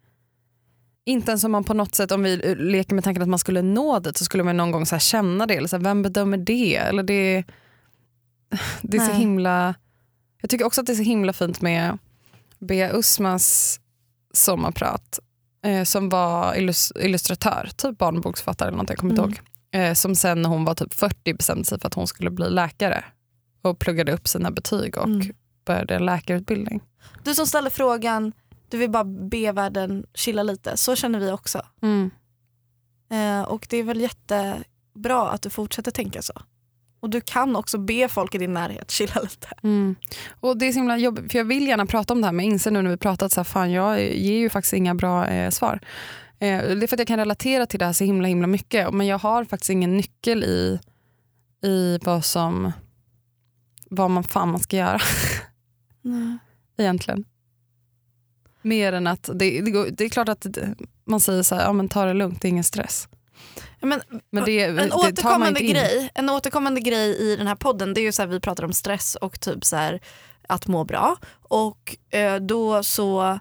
[1.07, 3.62] Inte ens om man på något sätt, om vi leker med tanken att man skulle
[3.62, 5.55] nå dit så skulle man någon gång så här känna det.
[5.57, 6.77] Eller så här, vem bedömer det?
[6.77, 7.45] Eller det,
[8.83, 9.75] det är så himla...
[10.40, 11.99] Jag tycker också att det är så himla fint med
[12.59, 13.81] Bea Usmas
[14.35, 15.19] sommarprat
[15.67, 19.35] eh, som var illus, illustratör, typ barnboksförfattare eller något, jag kommer inte Mm.
[19.35, 19.40] ihåg.
[19.90, 22.51] Eh, som sen när hon var typ 40 bestämde sig för att hon skulle bli
[22.51, 23.05] läkare
[23.62, 25.33] och pluggade upp sina betyg och Mm.
[25.67, 26.81] började läkarutbildning.
[27.25, 28.33] Du som ställer frågan,
[28.75, 30.77] du vill bara be världen chilla lite.
[30.77, 31.63] Så känner vi också.
[33.11, 36.33] Eh, och det är väl jättebra att du fortsätter tänka så.
[37.01, 39.49] Och du kan också be folk i din närhet chilla lite.
[39.63, 39.97] Mm.
[40.41, 42.45] Och det är så himla jobbigt, för jag vill gärna prata om det här men
[42.45, 45.27] jag inser nu när vi pratat så här, fan jag ger ju faktiskt inga bra
[45.27, 45.81] eh, svar.
[46.39, 48.95] Eh, det är för att jag kan relatera till det här så himla himla mycket
[48.95, 50.81] men jag har faktiskt ingen nyckel i,
[51.63, 52.73] i vad som
[53.91, 55.01] vad man fan man ska göra
[56.79, 57.25] egentligen.
[58.64, 60.46] Mer än att, det, det, går, det är klart att
[61.07, 63.09] man säger så här, ja men ta det lugnt, det är ingen stress.
[63.81, 68.00] Men Men det, en det återkommande grej, en återkommande grej i den här podden det
[68.00, 70.00] är ju så här, vi pratar om stress och typ så här,
[70.48, 71.16] att må bra.
[71.42, 73.38] Och eh, då så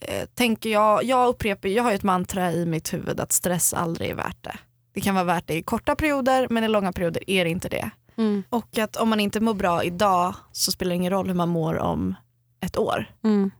[0.00, 3.74] eh, tänker jag, jag upprepar, jag har ju ett mantra i mitt huvud att stress
[3.74, 4.58] aldrig är värt det.
[4.94, 7.68] Det kan vara värt det i korta perioder men i långa perioder är det inte
[7.68, 7.90] det.
[8.16, 8.42] Mm.
[8.50, 11.48] Och att om man inte mår bra idag så spelar det ingen roll hur man
[11.48, 12.14] mår om
[12.60, 13.10] ett år.
[13.24, 13.50] Mm.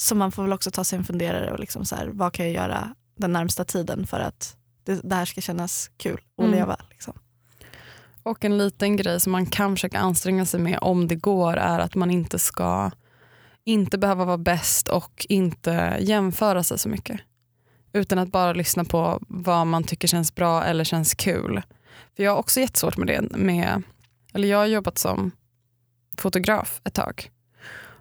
[0.00, 2.46] Så man får väl också ta sig en funderare och liksom så här, vad kan
[2.46, 6.50] jag göra den närmsta tiden för att det, det här ska kännas kul att Mm.
[6.58, 6.76] leva.
[6.90, 7.14] Liksom.
[8.22, 11.78] Och en liten grej som man kan försöka anstränga sig med om det går är
[11.78, 12.90] att man inte ska
[13.64, 17.20] inte behöva vara bäst och inte jämföra sig så mycket.
[17.92, 21.62] Utan att bara lyssna på vad man tycker känns bra eller känns kul.
[22.16, 23.22] För Jag har också jättesvårt med det.
[23.36, 23.82] Med,
[24.34, 25.30] eller jag har jobbat som
[26.18, 27.30] fotograf ett tag.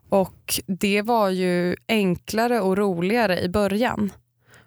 [0.10, 4.12] Och det var ju enklare och roligare i början.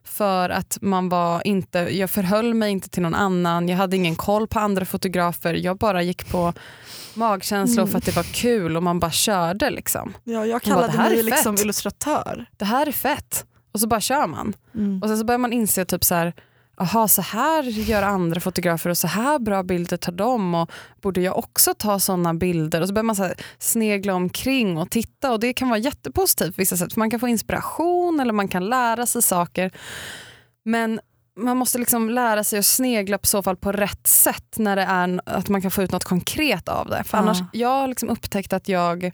[0.05, 4.14] För att man var inte, jag förhöll mig inte till någon annan, jag hade ingen
[4.16, 6.53] koll på andra fotografer, jag bara gick på
[7.14, 10.14] magkänsla och för att det var kul och man bara körde liksom.
[10.24, 12.46] Ja, jag Hon bara, kallade "Det här mig liksom fett." illustratör.
[12.57, 13.44] Det här är fett.
[13.72, 14.53] Och så bara kör man.
[14.74, 15.03] Mm.
[15.03, 16.33] Och sen så börjar man inse typ så här,
[16.80, 20.70] aha så här gör andra fotografer och så här bra bilder tar de och
[21.02, 22.80] borde jag också ta sådana bilder?
[22.80, 26.60] Och så börjar man så snegla omkring och titta och det kan vara jättepositivt på
[26.60, 29.70] vissa sätt för man kan få inspiration eller man kan lära sig saker.
[30.64, 31.00] Men
[31.36, 34.82] man måste liksom lära sig att snegla på så fall på rätt sätt när det
[34.82, 37.04] är att man kan få ut något konkret av det.
[37.04, 39.12] För annars, jag har liksom upptäckt att jag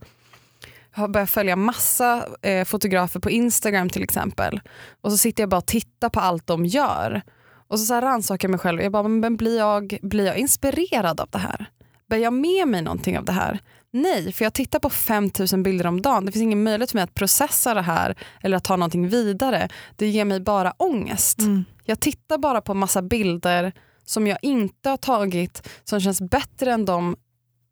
[0.90, 4.60] har börjat följa massa eh, fotografer på Instagram till exempel.
[5.00, 7.22] Och så sitter jag bara och tittar på allt de gör.
[7.68, 8.80] Och så, så rannsakar jag mig själv.
[8.80, 11.66] Jag bara, men blir jag, blir jag inspirerad av det här?
[12.08, 13.60] Bär jag med mig någonting av det här?
[13.90, 16.26] Nej, för jag tittar på 5000 bilder om dagen.
[16.26, 19.68] Det finns ingen möjlighet för mig att processa det här eller att ta någonting vidare.
[19.96, 21.38] Det ger mig bara ångest.
[21.38, 21.64] Mm.
[21.84, 23.72] Jag tittar bara på massa bilder
[24.04, 27.16] som jag inte har tagit som känns bättre än de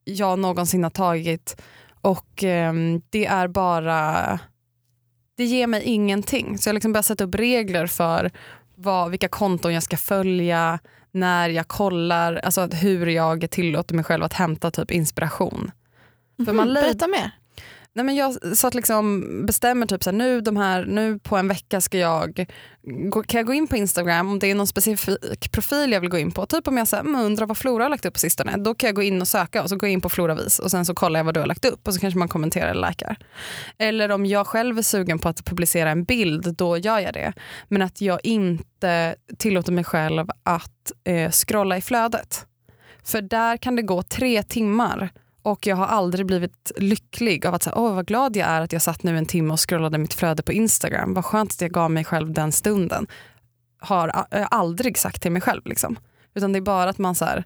[0.04, 1.61] jag någonsin har tagit.
[2.00, 4.38] Och ehm, det är bara...
[5.37, 6.59] Det ger mig ingenting.
[6.59, 8.30] Så jag liksom börjar sätta upp regler för
[8.85, 10.79] vad, vilka konton jag ska följa,
[11.12, 15.70] när jag kollar, alltså hur jag tillåter mig själv att hämta typ inspiration.
[16.47, 17.31] För man Mhm, Berätta mer.
[17.96, 21.48] Nej, men jag satt liksom bestämmer typ så här, nu, de här, nu på en
[21.48, 22.46] vecka ska jag,
[23.11, 26.11] gå, kan jag gå in på Instagram om det är någon specifik profil jag vill
[26.11, 26.46] gå in på.
[26.46, 28.57] Typ om jag så här, mm, undrar vad Flora har lagt upp på sistone.
[28.57, 30.70] Då kan jag gå in och söka och så går jag in på Floravis och
[30.70, 32.88] sen så kollar jag vad du har lagt upp och så kanske man kommenterar eller
[32.88, 33.16] likar.
[33.78, 37.33] Eller om jag själv är sugen på att publicera en bild, då gör jag det.
[37.68, 42.46] Men att jag inte tillåter mig själv att eh, scrolla i flödet.
[43.04, 45.11] För där kan det gå tre timmar
[45.44, 48.72] och jag har aldrig blivit lycklig av att säga, åh vad glad jag är att
[48.72, 51.14] jag satt nu en timme och scrollade mitt flöde på Instagram.
[51.14, 53.07] Vad skönt att jag gav mig själv den stunden.
[53.78, 55.62] Har jag aldrig sagt till mig själv.
[55.64, 55.98] Liksom.
[56.35, 57.44] Utan det är bara att man så här,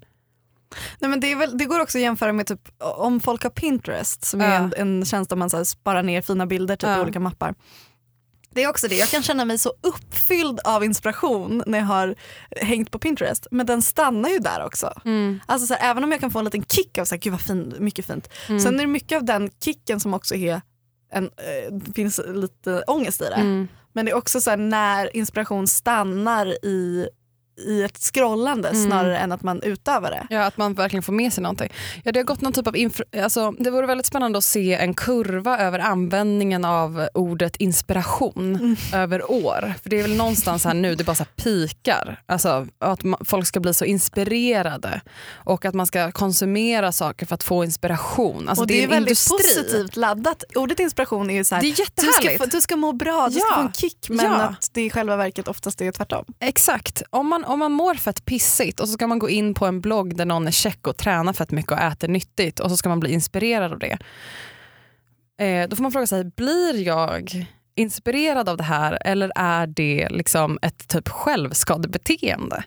[0.99, 4.25] Nej, men det, väl, det går också att jämföra med typ, om folk har Pinterest
[4.25, 4.55] som är Ja.
[4.55, 7.03] en, en tjänst där man så sparar ner fina bilder typ, i Ja.
[7.03, 7.55] olika mappar.
[8.55, 12.15] Det är också det, jag kan känna mig så uppfylld av inspiration när jag har
[12.57, 13.47] hängt på Pinterest.
[13.51, 14.93] Men den stannar ju där också.
[15.05, 17.21] mm, Alltså så här, även om jag kan få en liten kick av så här,
[17.21, 18.29] gud vad fin, mycket fint.
[18.49, 20.61] mm, Sen är det mycket av den kicken som också är
[21.13, 21.31] en,
[21.71, 23.35] det finns lite ångest i det.
[23.35, 27.09] mm, Men det är också så här, när inspiration stannar i,
[27.67, 28.87] i ett scrollande Mm.
[28.91, 30.27] snarare än att man utövar det.
[30.31, 31.73] Ja, att man verkligen får med sig någonting.
[32.05, 34.75] Ja, det har gått någon typ av infra- alltså, det vore väldigt spännande att se
[34.75, 38.77] en kurva över användningen av ordet inspiration Mm.
[38.95, 39.75] över år.
[39.83, 42.21] För det är väl någonstans här nu det bara så pikar.
[42.27, 45.01] Alltså, att ma- folk ska bli så inspirerade
[45.35, 48.49] och att man ska konsumera saker för att få inspiration.
[48.49, 49.37] Alltså, och det, är, en väldigt industri.
[49.39, 50.45] positivt laddat.
[50.55, 52.53] Ordet inspiration är ju så här, Det är du, ska jättehärligt.
[52.53, 53.55] du ska må bra, du ska Ja.
[53.55, 54.35] få en kick men Ja.
[54.43, 56.25] att det i själva verket oftast är tvärtom.
[56.41, 57.03] Exakt.
[57.11, 59.81] Om man, om man mår fett pissigt och så ska man gå in på en
[59.81, 62.89] blogg där någon är check och tränar fett mycket och äter nyttigt och så ska
[62.89, 63.99] man bli inspirerad av det.
[65.45, 70.09] Eh, då får man fråga sig, blir jag inspirerad av det här eller är det
[70.11, 72.65] liksom ett typ självskadebeteende?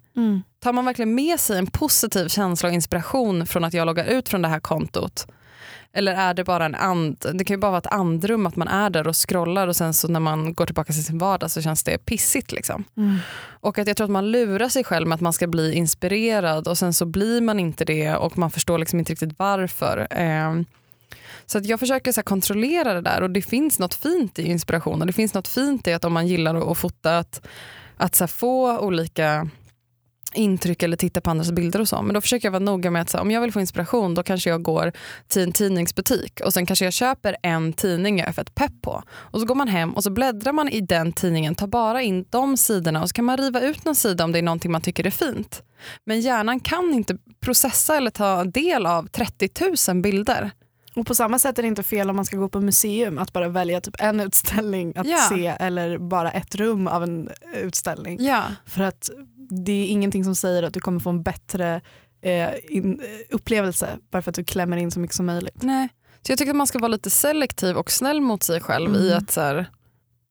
[0.59, 4.29] Tar man verkligen med sig en positiv känsla och inspiration från att jag loggar ut
[4.29, 5.27] från det här kontot?
[5.93, 8.67] Eller är det bara en and, det kan ju bara vara ett andrum att man
[8.67, 11.61] är där och scrollar och sen så när man går tillbaka till sin vardag så
[11.61, 12.51] känns det pissigt.
[12.51, 12.83] Liksom.
[13.49, 16.67] Och att jag tror att man lurar sig själv med att man ska bli inspirerad
[16.67, 20.07] och sen så blir man inte det och man förstår liksom inte riktigt varför.
[20.11, 20.61] Eh,
[21.45, 25.01] så att jag försöker så kontrollera det där och det finns något fint i inspiration
[25.01, 27.47] och det finns något fint i att om man gillar att, fota att,
[27.97, 29.49] att så få olika
[30.33, 32.01] intryck eller titta på andras bilder och så.
[32.01, 34.15] Men då försöker jag vara noga med att så här, om jag vill få inspiration
[34.15, 34.91] då kanske jag går
[35.27, 39.03] till en tidningsbutik och sen kanske jag köper en tidning jag är fett pepp på.
[39.09, 42.25] Och så går man hem och så bläddrar man i den tidningen, tar bara in
[42.29, 44.81] de sidorna och så kan man riva ut någon sida om det är någonting man
[44.81, 45.63] tycker är fint.
[46.05, 49.49] Men hjärnan kan inte processa eller ta del av 30
[49.93, 50.51] 000 bilder.
[50.95, 53.33] Och på samma sätt är det inte fel om man ska gå på museum att
[53.33, 55.17] bara välja typ en utställning att Ja.
[55.29, 58.17] se eller bara ett rum av en utställning.
[58.25, 58.43] Ja.
[58.65, 59.09] För att
[59.65, 61.81] det är ingenting som säger att du kommer få en bättre
[62.21, 65.63] eh, in, eh, upplevelse bara för att du klämmer in så mycket som möjligt.
[65.63, 65.89] Nej.
[66.21, 69.07] Så jag tycker att man ska vara lite selektiv och snäll mot sig själv i
[69.07, 69.17] Mm.
[69.17, 69.65] att så här,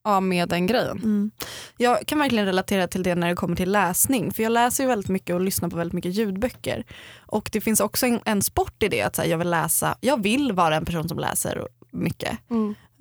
[0.04, 0.98] av med den grejen.
[0.98, 1.30] Mm.
[1.76, 4.32] Jag kan verkligen relatera till det när det kommer till läsning.
[4.32, 6.84] För jag läser ju väldigt mycket och lyssnar på väldigt mycket ljudböcker.
[7.26, 9.96] Och det finns också en, en sport i det att så här, jag vill läsa,
[10.00, 12.38] jag vill vara en person som läser mycket.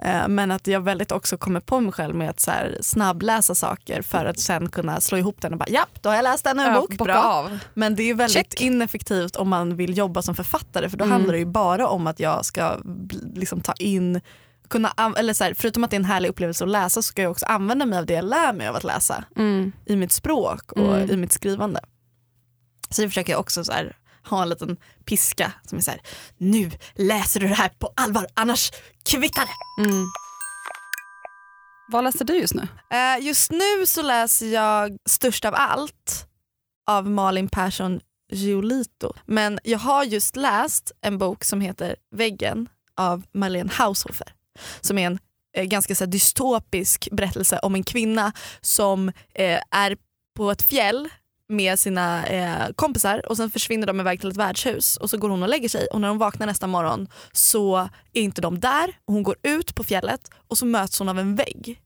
[0.03, 3.55] Eh, Men att jag väldigt också kommer på mig själv med att så här, snabbläsa
[3.55, 6.45] saker för att sen kunna slå ihop den och bara japp, då har jag läst
[6.47, 6.97] en Ja, bok.
[6.97, 7.23] Bra.
[7.23, 7.57] av.
[7.73, 8.62] Men det är ju väldigt Check.
[8.62, 11.12] ineffektivt om man vill jobba som författare för då Mm.
[11.13, 12.77] handlar det ju bara om att jag ska
[13.35, 14.21] liksom ta in
[14.69, 17.21] kunna, eller så här, förutom att det är en härlig upplevelse att läsa så ska
[17.21, 19.71] jag också använda mig av det jag lär mig av att läsa Mm.
[19.86, 21.10] i mitt språk och Mm.
[21.12, 21.79] i mitt skrivande.
[22.89, 23.97] Så det försöker jag också så här,
[24.29, 26.01] ha en liten piska som är så här,
[26.38, 28.71] nu läser du det här på allvar annars
[29.10, 29.84] kvittar det.
[29.89, 30.05] Mm.
[31.91, 32.67] Vad läser du just nu?
[32.91, 36.27] Eh, just nu så läser jag Störst av allt
[36.89, 37.99] av Malin Persson
[38.32, 39.13] Giolito.
[39.25, 44.34] Men jag har just läst en bok som heter Väggen av Marlene Haushofer.
[44.82, 45.19] Som är en
[45.56, 49.98] eh, ganska så här, dystopisk berättelse om en kvinna som eh, är
[50.36, 51.10] på ett fjäll
[51.50, 55.30] med sina eh, kompisar och sen försvinner de iväg till ett värdshus och så går
[55.30, 57.78] hon och lägger sig och när hon vaknar nästa morgon så
[58.13, 61.19] är inte de där och hon går ut på fjället och så möts hon av
[61.19, 61.82] en vägg.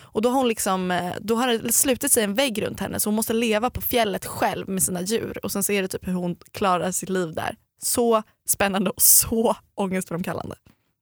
[0.00, 3.00] Och då har, hon liksom, eh, då har det slutit sig en vägg runt henne
[3.00, 5.88] så hon måste leva på fjället själv med sina djur och sen så är det
[5.88, 7.56] typ hur hon klarar sitt liv där.
[7.82, 10.56] Så spännande och så ångestframkallande.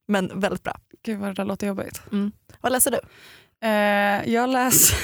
[0.09, 0.77] Men väldigt bra.
[1.07, 2.03] Gud vad det där låter jobbigt.
[2.61, 2.99] Vad läser du?
[3.69, 4.97] Eh, jag läser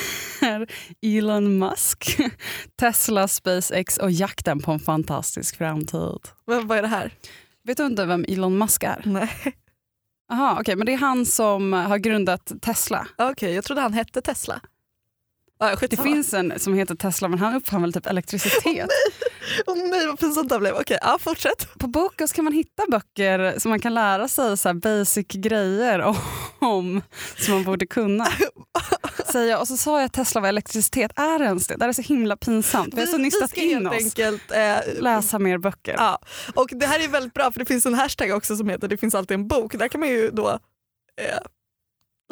[1.03, 2.21] Elon Musk,
[2.81, 6.29] Tesla, SpaceX och jakten på en fantastisk framtid.
[6.45, 7.15] Vad, vad är det här?
[7.65, 9.03] Vet du inte vem Elon Musk är?
[9.05, 9.31] Nej.
[10.33, 13.07] Aha, okay, men det är han som har grundat Tesla.
[13.19, 14.61] Okej, jag trodde han hette Tesla.
[15.59, 18.91] Ah, Det finns en som heter Tesla men han uppfann väl typ elektricitet.
[19.67, 20.75] Åh nej vad pinsamt det blev.
[20.75, 21.79] Okej, ja, fortsätt.
[21.79, 26.15] På Bokus kan man hitta böcker som man kan lära sig så basic grejer
[26.59, 27.03] om
[27.39, 28.27] som man borde kunna.
[29.33, 29.61] Säger jag.
[29.61, 31.19] Och så sa jag att Tesla var elektricitet.
[31.19, 31.77] Är det ens det?
[31.77, 32.95] Det här är så himla pinsamt.
[32.95, 33.95] Vi har så nystat in oss.
[33.95, 35.95] enkelt eh, Läsa mer böcker.
[35.99, 36.19] Ja,
[36.55, 38.97] och det här är väldigt bra för det finns en hashtag också som heter det
[38.97, 39.73] finns alltid en bok.
[39.75, 40.51] Där kan man ju då
[41.21, 41.39] eh,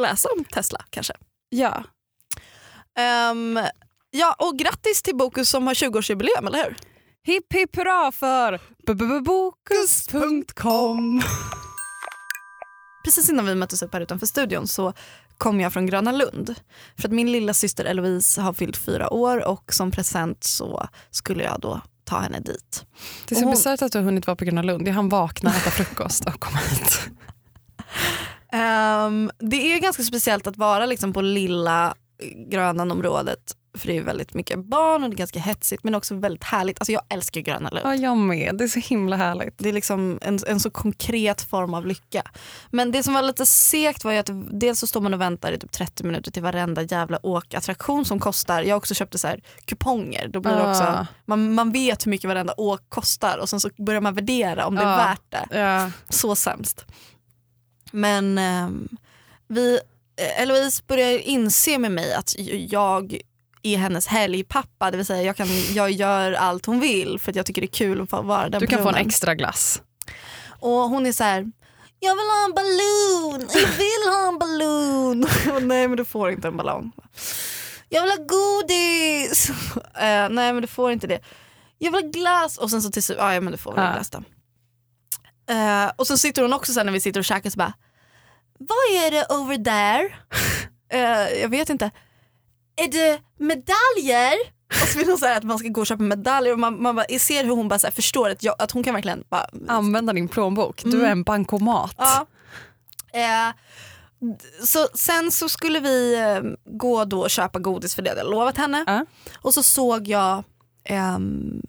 [0.00, 1.14] läsa om Tesla kanske.
[1.48, 1.84] Ja.
[2.98, 3.60] Ehm,
[4.10, 6.76] ja, och grattis till Bokus som har 20-årsjubileum, eller hur?
[7.26, 8.60] Hipp hipp hurra för
[9.24, 11.22] bokus.com.
[13.04, 14.92] Precis innan vi möttes upp här utanför studion så
[15.38, 16.54] kom jag från Gröna Lund.
[16.98, 21.44] För att min lilla syster Eloise har fyllt fyra år och som present så skulle
[21.44, 22.84] jag då ta henne dit.
[23.28, 24.88] Det är så hon- bisarrt att du har hunnit vara på Gröna Lund.
[24.88, 27.00] Jag hann vakna, äta frukost och komma hit.
[28.52, 31.94] Ehm, det är ganska speciellt att vara liksom på lilla
[32.50, 36.44] Grönan-området för det är väldigt mycket barn och det är ganska hetsigt men också väldigt
[36.44, 36.80] härligt.
[36.80, 37.86] Alltså jag älskar Gröna Lund.
[37.86, 38.56] Ja, jag med.
[38.58, 39.54] Det är så himla härligt.
[39.58, 42.22] Det är liksom en, en så konkret form av lycka.
[42.70, 44.30] Men det som var lite segt var ju att
[44.60, 48.18] dels så står man och väntar i typ 30 minuter till varenda jävla åkattraktion som
[48.18, 48.62] kostar.
[48.62, 50.28] Jag också köpte så här kuponger.
[50.28, 50.70] Då blir Ah.
[50.70, 54.66] också, man, man vet hur mycket varenda åk kostar och sen så börjar man värdera
[54.66, 54.96] om det är Ja.
[54.96, 55.58] värt det.
[55.58, 55.90] Ja.
[56.08, 56.86] Så sämst.
[57.92, 58.88] Men ehm,
[59.48, 59.80] vi,
[60.38, 62.34] Eloise börjar inse med mig att
[62.68, 63.20] jag
[63.62, 64.90] är hennes helgpappa.
[64.90, 67.66] Det vill säga jag, kan, jag gör allt hon vill för att jag tycker det
[67.66, 69.06] är kul att få vara den Du kan få en personen.
[69.08, 69.82] extra glass.
[70.60, 71.52] Och hon är så här.
[72.02, 75.26] Jag vill ha en ballon, jag vill ha en ballon.
[75.68, 76.92] Nej men du får inte en ballong.
[77.88, 79.50] Jag vill ha godis.
[79.94, 81.20] Eh, nej men du får inte det.
[81.78, 82.58] Jag vill ha glass.
[82.58, 83.92] Och sen så till slut, ah, ja men du får väl Ja.
[83.92, 84.18] glass då.
[85.54, 87.72] Eh, och så sitter hon också så här när vi sitter och käkar så bara.
[88.58, 90.14] Vad är det over there?
[90.92, 91.90] Eh, jag vet inte.
[92.84, 94.34] Är det medaljer?
[94.82, 96.96] Och så vill hon säga att man ska gå och köpa medaljer och man, man
[96.96, 99.46] bara, ser hur hon bara så här förstår att, jag, att hon kan verkligen bara
[99.68, 100.82] Använda din plånbok.
[100.84, 101.04] Du Mm.
[101.04, 101.94] är en bankomat.
[101.98, 102.26] Ja.
[103.12, 103.54] Eh,
[104.66, 108.30] så sen så skulle vi eh, gå då och köpa godis för det hade jag
[108.30, 108.84] lovat henne.
[108.86, 109.04] Ja.
[109.38, 110.44] Och så såg jag
[110.84, 111.62] ehm,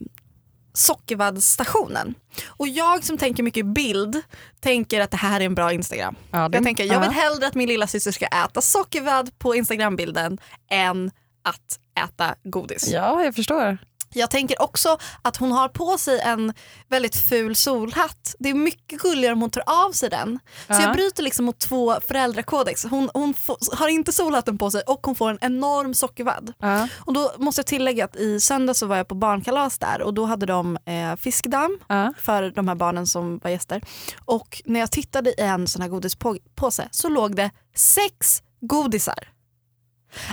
[0.73, 2.15] Sockervaddstationen.
[2.47, 4.21] Och jag som tänker mycket bild
[4.59, 6.15] tänker att det här är en bra Instagram.
[6.31, 10.37] Ja, Jag tänker jag vill hellre att min lilla syster ska äta sockervadd på Instagrambilden
[10.71, 11.11] än
[11.43, 12.87] att äta godis.
[12.87, 13.77] Ja, jag förstår.
[14.13, 16.53] Jag tänker också att hon har på sig en
[16.89, 18.35] väldigt ful solhatt.
[18.39, 20.39] Det är mycket gulligare om hon tar av sig den.
[20.67, 20.81] Så Ja.
[20.81, 22.83] jag bryter liksom mot två föräldrakodex.
[22.85, 26.53] Hon, hon får, har inte solhatten på sig och hon får en enorm sockervadd.
[26.59, 26.87] Ja.
[26.99, 30.13] Och då måste jag tillägga att i söndag så var jag på barnkalas där och
[30.13, 32.13] då hade de eh, fiskdamm Ja.
[32.19, 33.81] för de här barnen som var gäster.
[34.25, 39.27] Och när jag tittade i en sån här godispåse så låg det sex godisar.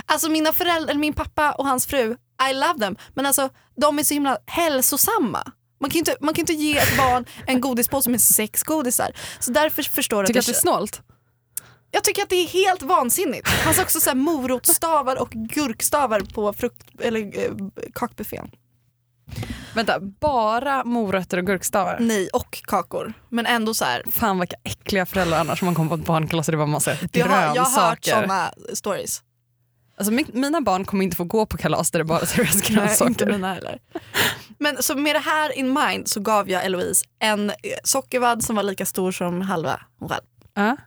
[0.05, 2.17] Alltså mina föräldrar, min pappa och hans fru,
[2.49, 2.95] I love them.
[3.13, 3.49] Men alltså
[3.81, 5.43] de är så himla hälsosamma.
[5.81, 9.11] Man kan inte, man kan inte ge ett barn en godispåse med sex godisar.
[9.39, 11.01] Så därför förstår Tycker du att det är snålt?
[11.91, 13.45] Jag tycker att det är helt vansinnigt.
[13.45, 17.51] Det fanns också så här morotstavar och gurkstavar på frukt, eller, eh,
[17.95, 18.51] kakbuffén.
[19.75, 21.97] Vänta, bara morötter och gurkstavar?
[21.99, 23.13] Nej, och kakor.
[23.29, 24.03] Men ändå så här.
[24.11, 27.25] Fan vilka äckliga föräldrar annars man kommer på ett barnkalas och det var massa Jag
[27.25, 28.11] har, jag har hört grönsaker.
[28.11, 29.21] sådana stories.
[29.99, 32.77] Alltså, min, mina barn kommer inte få gå på kalas där det bara serveras Nej,
[32.77, 33.25] grönsaker.
[33.25, 33.79] mina heller.
[34.57, 38.55] Men så med det här in mind så gav jag Eloise en eh, sockervadd som
[38.55, 40.23] var lika stor som halva hon själv.
[40.53, 40.77] Ja.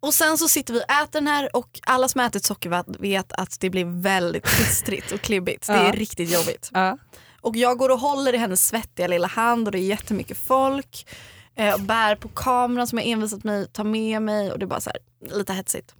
[0.00, 3.32] Och sen så sitter vi och äter den här och alla som ätit sockervadd vet
[3.32, 5.66] att det blir väldigt klistrigt och klibbigt.
[5.66, 5.92] Det är Ja.
[5.92, 6.70] riktigt jobbigt.
[6.72, 6.98] Ja.
[7.40, 11.06] Och jag går och håller i hennes svettiga lilla hand och det är jättemycket folk.
[11.56, 14.80] Eh, bär på kameran som jag envisat mig ta med mig och det är bara
[14.80, 15.94] så här, lite hetsigt.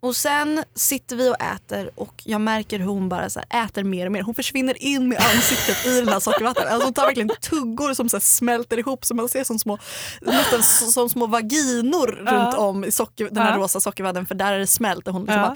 [0.00, 4.06] Och sen sitter vi och äter och jag märker hur hon bara så äter mer
[4.06, 4.22] och mer.
[4.22, 6.68] Hon försvinner in med ansiktet i den här sockervatten.
[6.68, 9.78] Alltså hon tar verkligen tuggor som så smälter ihop så man ser som små,
[10.20, 13.56] nästan som små vaginor runt om i socker, den här Ja.
[13.64, 15.54] rosa sockervadden för där är det smält och hon liksom Ja.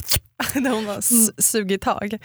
[0.54, 2.18] bara, hon har s- sugit tag.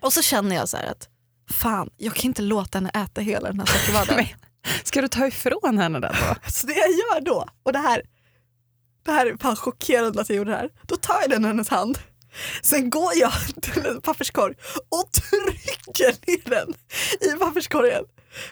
[0.00, 1.08] Och så känner jag så här att
[1.54, 4.26] fan jag kan inte låta henne äta hela den här sockervadden.
[4.84, 6.50] Ska du ta ifrån henne den då?
[6.50, 8.02] Så det jag gör då, och det här,
[9.04, 10.70] det här är fan chockerande att jag gjorde det här.
[10.82, 11.98] Då tar jag den i hennes hand.
[12.62, 13.32] Sen går jag
[13.62, 14.54] till en papperskorg
[14.88, 16.74] och trycker ner den
[17.30, 18.04] i papperskorgen.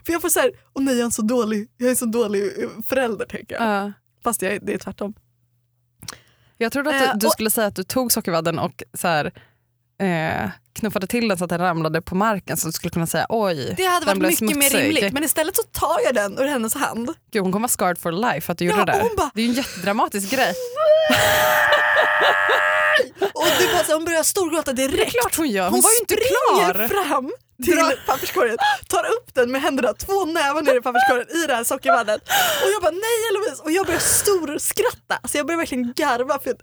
[0.06, 2.06] För jag får såhär, åh nej jag är en så dålig, jag är en så
[2.06, 3.64] dålig eh, förälder tänker jag.
[3.68, 3.92] Ja.
[4.24, 5.14] Fast jag, det är tvärtom.
[6.56, 9.08] Jag trodde att Eh, du, du och- skulle säga att du tog sockervadden och så
[9.08, 9.26] här,
[10.00, 13.26] eh, knuffade till den så att den ramlade på marken så du skulle kunna säga
[13.28, 14.78] oj, Det hade varit mycket mer smutsig.
[14.78, 17.10] rimligt men istället så tar jag den ur hennes hand.
[17.32, 19.16] Gud, hon kommer vara scarred for life för att du Ja, gjorde det där.
[19.16, 20.54] bara- Det är ju en jättedramatisk grej.
[23.34, 24.96] Och är bara hon börjar storgråta direkt.
[24.96, 26.88] Det är klart hon gör, hon, Hon var ju inte klar.
[26.88, 27.32] fram
[27.64, 28.56] till papperskorgen,
[28.88, 32.22] tar upp den med händerna, två nävar ner i papperskorgen i det här sockervaddet.
[32.64, 35.14] Och jag bara nej Eloise och jag börjar storskratta.
[35.22, 36.56] Alltså jag börjar verkligen garva för eh,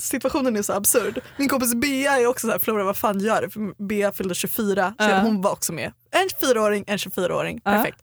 [0.00, 1.20] situationen är så absurd.
[1.36, 3.74] Min kompis Bea är också så här, Flora vad fan gör du?
[3.88, 5.18] Bea fyllde 24 så Ja.
[5.20, 5.92] hon var också med.
[6.10, 7.70] En 4-åring, en 24-åring, Ja.
[7.70, 7.98] perfekt.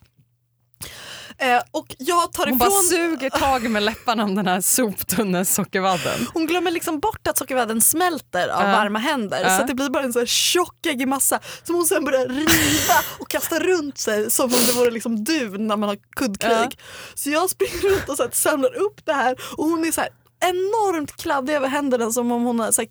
[1.38, 5.46] Eh, och jag tar Hon ifrån bara suger tag med läpparna om den här soptunna
[5.46, 6.28] sockervadden.
[6.34, 8.72] hon glömmer liksom bort att sockervadden smälter av Ja.
[8.72, 9.58] varma händer Ja.
[9.60, 13.30] så det blir bara en så här tjockig massa som hon sen börjar riva och
[13.30, 16.52] kasta runt sig som om det vore liksom dun när man har kuddkrig.
[16.52, 16.70] Ja.
[17.16, 20.02] Så jag springer runt och så här, samlar upp det här och hon är så
[20.02, 20.10] här
[20.46, 22.90] enormt kladdig över händerna som om hon har så här,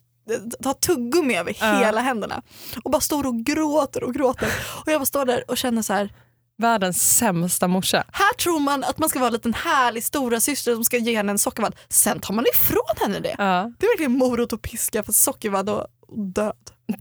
[0.62, 1.74] tar tuggummi över Ja.
[1.78, 2.42] hela händerna
[2.84, 4.48] och bara står och gråter och gråter
[4.86, 6.12] och jag bara står där och känner så här
[6.58, 8.04] Världens sämsta morsa.
[8.12, 11.16] här tror man att man ska vara en liten härlig stora syster som ska ge
[11.16, 11.74] henne en sockervadd.
[11.88, 13.34] Sen tar man ifrån henne det.
[13.38, 13.72] Ja.
[13.78, 15.86] Det är verkligen morot och piska för sockervadd och
[16.34, 16.56] död.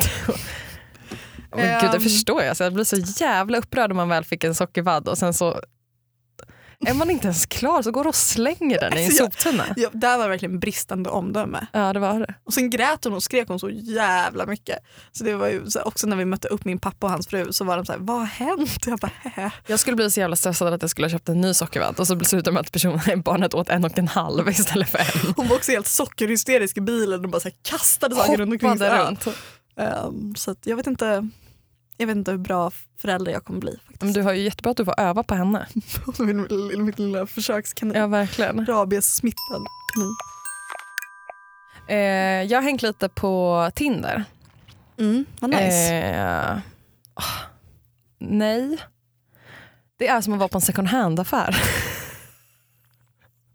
[1.55, 2.03] Men gud, det Ehm.
[2.03, 2.57] förstår jag.
[2.57, 5.59] Så jag blir så jävla upprörd om man väl fick en sockervadd och sen så
[6.87, 9.65] är man inte ens klar så går du och slänger den i en Alltså, soptunna.
[9.75, 11.67] Ja, där var verkligen bristande omdöme.
[11.73, 12.33] Ja det var det.
[12.43, 14.79] Och sen grät hon och skrek hon så jävla mycket.
[15.11, 17.53] Så det var ju här, också när vi mötte upp min pappa och hans fru
[17.53, 18.85] så var de så här, vad har hänt?
[18.85, 19.51] Jag bara, Hä?
[19.67, 22.07] Jag skulle bli så jävla stressad att jag skulle ha köpt en ny sockervadd och
[22.07, 25.33] så slutade det med att personen, barnet åt en och en halv istället för en.
[25.35, 28.77] Hon var också helt sockerhysterisk i bilen och bara så här, kastade saker runt omkring
[28.77, 28.89] sig.
[28.89, 29.27] Runt.
[29.77, 31.29] Ehm, så att jag vet inte
[32.03, 34.13] jag vet inte hur bra förälder jag kommer bli Men faktiskt.
[34.15, 35.67] du har ju jättebra att du får öva på henne.
[36.19, 37.95] min, min, mitt lilla försökskanin.
[37.95, 38.65] Ja verkligen.
[38.65, 40.15] Rabies-smittad kanin.
[41.87, 44.23] Eh, jag har hängt lite på Tinder.
[44.99, 45.93] Mm, vad nice.
[45.93, 46.57] Eh,
[47.15, 47.39] åh,
[48.19, 48.77] nej.
[49.97, 51.57] Det är som att vara på en second hand-affär.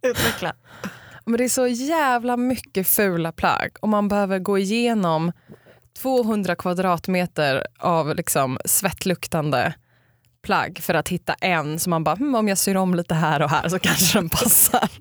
[0.03, 0.55] Utveckla.
[1.25, 5.33] Men det är så jävla mycket fula plagg och man behöver gå igenom
[6.03, 9.75] 200 kvadratmeter av liksom svettluktande
[10.43, 13.43] plagg för att hitta en som man bara, hm, om jag syr om lite här
[13.43, 14.89] och här så kanske den passar.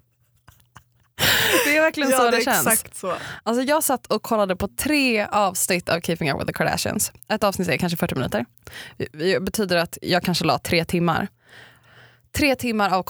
[1.66, 2.68] Det är verkligen så Ja, det, det är känns.
[2.68, 3.14] exakt så.
[3.44, 7.12] Alltså jag satt och kollade på tre avsnitt av Keeping Up with the Kardashians.
[7.30, 8.46] Ett avsnitt är kanske 40 minuter.
[9.14, 11.28] Det betyder att jag kanske la tre timmar.
[12.38, 13.04] Tre timmar av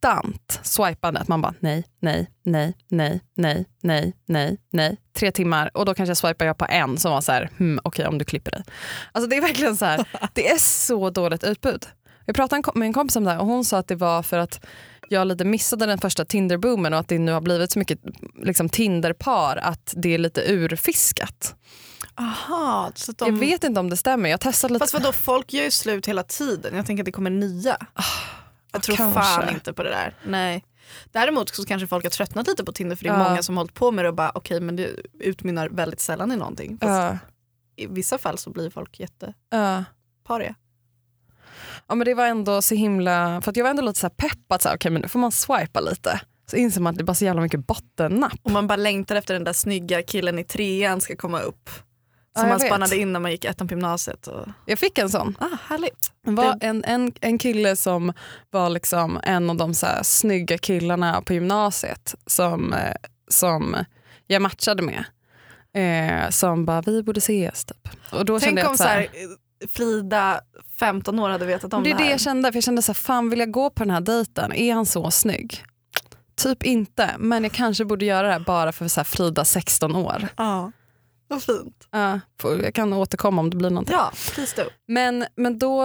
[0.00, 1.20] konstant swipande.
[1.20, 4.96] Att man bara nej, nej, nej, nej, nej, nej, nej, nej.
[5.12, 8.06] Tre timmar och då kanske swipar jag på en som var så här, hmm, okej
[8.06, 8.62] om du klipper dig.
[9.12, 11.86] Alltså det är verkligen så här, det är så dåligt utbud.
[12.24, 14.38] Jag pratade med en kompis om det här och hon sa att det var för
[14.38, 14.64] att
[15.08, 17.98] jag lite missade den första Tinder-boomen och att det nu har blivit så mycket
[18.42, 21.54] liksom, Tinder-par att det är lite urfiskat.
[22.14, 23.28] Aha, så de...
[23.28, 24.30] Jag vet inte om det stämmer.
[24.30, 24.82] Jag testade lite.
[24.82, 26.76] Fast vadå, folk gör ju slut hela tiden.
[26.76, 27.76] Jag tänker att det kommer nya.
[28.72, 29.20] Jag tror kanske.
[29.20, 30.14] fan inte på det där.
[30.24, 30.64] Nej.
[31.12, 33.28] Däremot så kanske folk har tröttnat lite på Tinder för det är Ja.
[33.28, 34.90] många som hållit på med det och bara okej men det
[35.20, 36.78] utmynnar väldigt sällan i någonting.
[36.80, 37.18] Ja,
[37.76, 39.06] I vissa fall så blir folk ja.
[39.06, 40.54] jättepariga.
[41.88, 44.52] ja men det var ändå så himla, för jag var ändå lite så här pepp
[44.52, 46.20] att så här, okay, men nu får man swipa lite.
[46.50, 48.38] så inser man att det är bara så jävla mycket bottennapp.
[48.42, 51.70] Och man bara längtar efter den där snygga killen i trean ska komma upp.
[52.38, 52.68] Ja, Som jag man vet.
[52.68, 54.26] spannade in när man gick ettan på gymnasiet.
[54.26, 54.46] Och...
[54.66, 55.36] Jag fick en sån.
[55.40, 56.12] Ah, härligt.
[56.24, 58.12] Det var en, en, en kille som
[58.50, 62.94] var liksom en av de så här snygga killarna på gymnasiet som, eh,
[63.28, 63.76] som
[64.26, 65.04] jag matchade med.
[65.74, 67.88] Eh, som bara, vi borde ses typ.
[68.12, 69.08] Och då Tänk kände om så här, här,
[69.68, 70.40] Frida,
[70.80, 72.10] 15 år, hade vetat om det det, är det här.
[72.10, 74.52] jag kände, för jag kände så här, fan vill jag gå på den här dejten?
[74.52, 75.64] Är han så snygg?
[76.36, 79.96] Typ inte, men jag kanske borde göra det här bara för så här Frida 16
[79.96, 80.28] år.
[80.36, 80.72] Ja,
[81.28, 81.88] vad fint.
[82.40, 83.94] Får- jag kan återkomma om det blir någonting.
[83.94, 84.68] Ja, please do.
[84.86, 85.84] Men, men då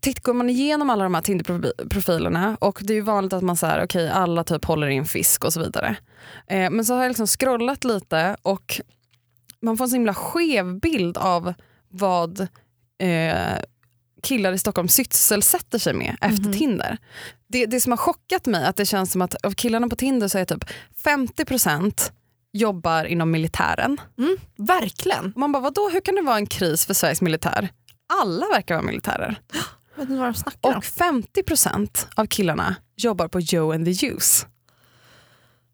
[0.00, 3.56] titt, går man igenom alla de här Tinder-profilerna och det är ju vanligt att man
[3.56, 5.96] säger okej alla typ håller in fisk och så vidare.
[6.46, 8.80] Eh, men så har jag liksom scrollat lite och
[9.62, 11.54] man får en så himla skev bild av
[11.88, 12.40] vad
[13.02, 13.58] eh,
[14.22, 16.52] killar i Stockholm sysselsätter sig med efter Mhm.
[16.52, 16.98] Tinder.
[17.48, 20.28] Det, det som har chockat mig att det känns som att av killarna på Tinder
[20.28, 20.64] så är typ
[21.04, 22.12] 50%
[22.52, 24.00] jobbar inom militären.
[24.18, 25.32] Mm, verkligen.
[25.36, 27.68] Man bara vadå hur kan det vara en kris för Sveriges militär?
[28.22, 29.40] Alla verkar vara militärer.
[29.96, 30.76] Vet inte vad de snackar om.
[30.76, 34.46] Och 50% av killarna jobbar på Joe and the Juice.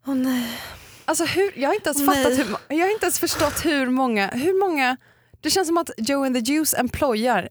[0.07, 0.61] Åh nej.
[1.05, 4.27] Alltså hur, jag, har inte ens fattat hur, jag har inte ens förstått hur många,
[4.27, 4.97] hur många
[5.41, 7.49] det känns som att Joe and the Juice employar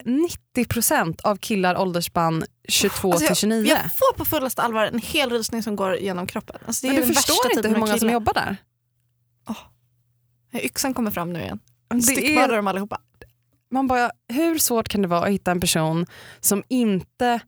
[0.57, 3.67] 90% av killar åldersspann 22 Alltså, till 29.
[3.67, 6.57] Jag, jag får på fullaste allvar en hel rysning som går genom kroppen.
[6.67, 8.13] Alltså, du förstår inte hur många som killar.
[8.13, 8.57] jobbar där.
[10.55, 11.61] Yxan kommer fram nu igen.
[11.89, 13.01] Det Styckmördar är, dem allihopa.
[13.71, 16.07] man bara, hur svårt kan det vara att hitta en person
[16.41, 17.41] som inte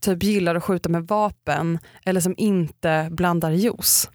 [0.00, 4.10] typ gillar att skjuta med vapen eller som inte blandar juice?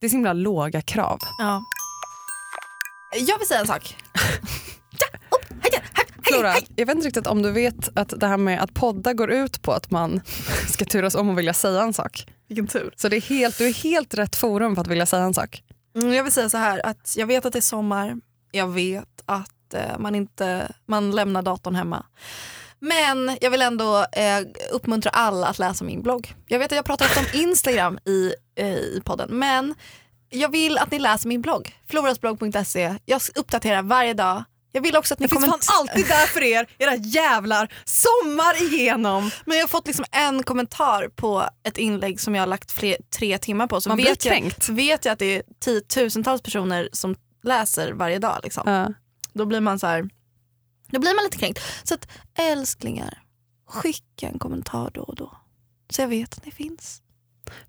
[0.00, 1.18] Det är så himla låga krav.
[1.38, 1.62] Ja.
[3.18, 3.96] Jag vill säga en sak.
[6.22, 9.30] Flora, jag vet inte riktigt om du vet att det här med att podda går
[9.30, 10.20] ut på att man
[10.68, 12.26] ska turas om och vilja säga en sak.
[12.48, 12.94] Vilken tur.
[12.96, 15.62] Så det är helt, du är helt rätt forum för att vilja säga en sak.
[15.96, 18.16] Mm, jag vill säga så här att jag vet att det är sommar.
[18.50, 22.06] Jag vet att eh, man inte man lämnar datorn hemma.
[22.78, 24.40] Men jag vill ändå eh,
[24.72, 26.34] uppmuntra alla att läsa min blogg.
[26.48, 29.74] Jag vet att jag pratar ofta om Instagram i, eh, i podden men
[30.30, 31.76] jag vill att ni läser min blogg.
[31.88, 32.94] Florasblogg.se.
[33.04, 34.44] Jag uppdaterar varje dag.
[34.76, 35.48] Jag vill också att ni kommer...
[35.48, 39.30] alltid där för er, era jävlar, sommar igenom.
[39.44, 42.96] Men jag har fått liksom en kommentar på ett inlägg som jag har lagt fler,
[43.18, 43.80] tre timmar på.
[43.80, 47.92] Så Man blir vet, jag, så vet jag att det är tiotusentals personer som läser
[47.92, 48.40] varje dag.
[48.42, 48.62] Liksom.
[48.66, 48.92] Ja.
[49.32, 50.08] Då blir man så här,
[50.88, 51.60] då blir man lite kränkt.
[51.84, 52.08] Så att
[52.38, 53.22] älsklingar,
[53.68, 55.36] skicka en kommentar då och då.
[55.90, 57.02] Så jag vet att ni finns.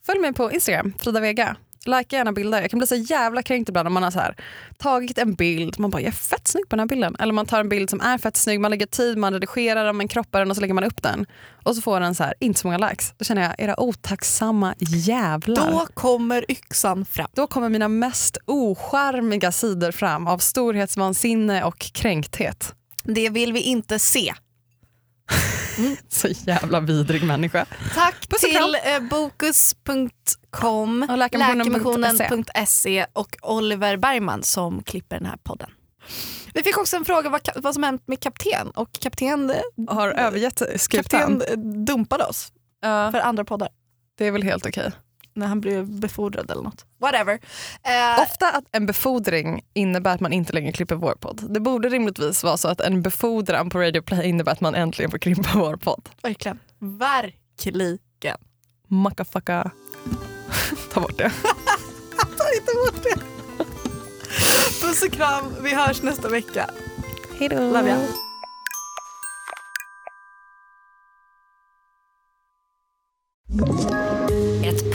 [0.05, 1.55] Följ mig på Instagram, Frida Vega.
[1.88, 2.62] Lika gärna bilder.
[2.62, 4.36] Jag kan bli så jävla kränkt ibland om man har så här,
[4.78, 7.16] tagit en bild, man bara jag är fett snygg på den här bilden.
[7.20, 9.96] Eller man tar en bild som är fett snygg, man lägger tid, man redigerar den,
[9.96, 11.26] man kroppar den och så lägger man upp den.
[11.64, 13.14] Och så får den så här, inte så många likes.
[13.18, 15.72] Då känner jag, era otacksamma jävlar.
[15.72, 17.28] Då kommer yxan fram.
[17.34, 22.74] Då kommer mina mest ocharmiga sidor fram av storhetsvansinne och kränkthet.
[23.04, 24.34] Det vill vi inte se.
[26.09, 27.65] Så jävla vidrig människa.
[27.95, 33.05] Tack Puss till eh, bokus.com, läkarmissionen.se.
[33.13, 35.69] och Oliver Bergman som klipper den här podden.
[36.53, 39.55] Vi fick också en fråga vad, vad som hänt med kapten och kapten, eh,
[39.95, 41.03] Har övergett skutan.
[41.03, 42.51] kapten eh, dumpade oss
[42.82, 43.69] Ja, för andra poddar
[44.17, 44.91] det är väl helt okej.
[45.38, 46.86] När han blev befordrad eller något.
[47.00, 47.34] Whatever.
[47.84, 51.44] Eh, Ofta att en befordring innebär att man inte längre klipper vår podd.
[51.50, 55.12] Det borde rimligtvis vara så att en befordran på Radio Play innebär att man äntligen
[55.12, 56.10] får klippa vår podd.
[56.22, 56.60] verkligen.
[56.80, 57.98] Verkligen.
[58.88, 59.72] Mackafacka.
[60.94, 61.32] Ta bort det.
[62.38, 63.20] Ta inte bort det.
[64.82, 66.70] Puss och kram, vi hörs nästa vecka.
[67.40, 67.56] Hej då.
[67.56, 67.98] Love ya.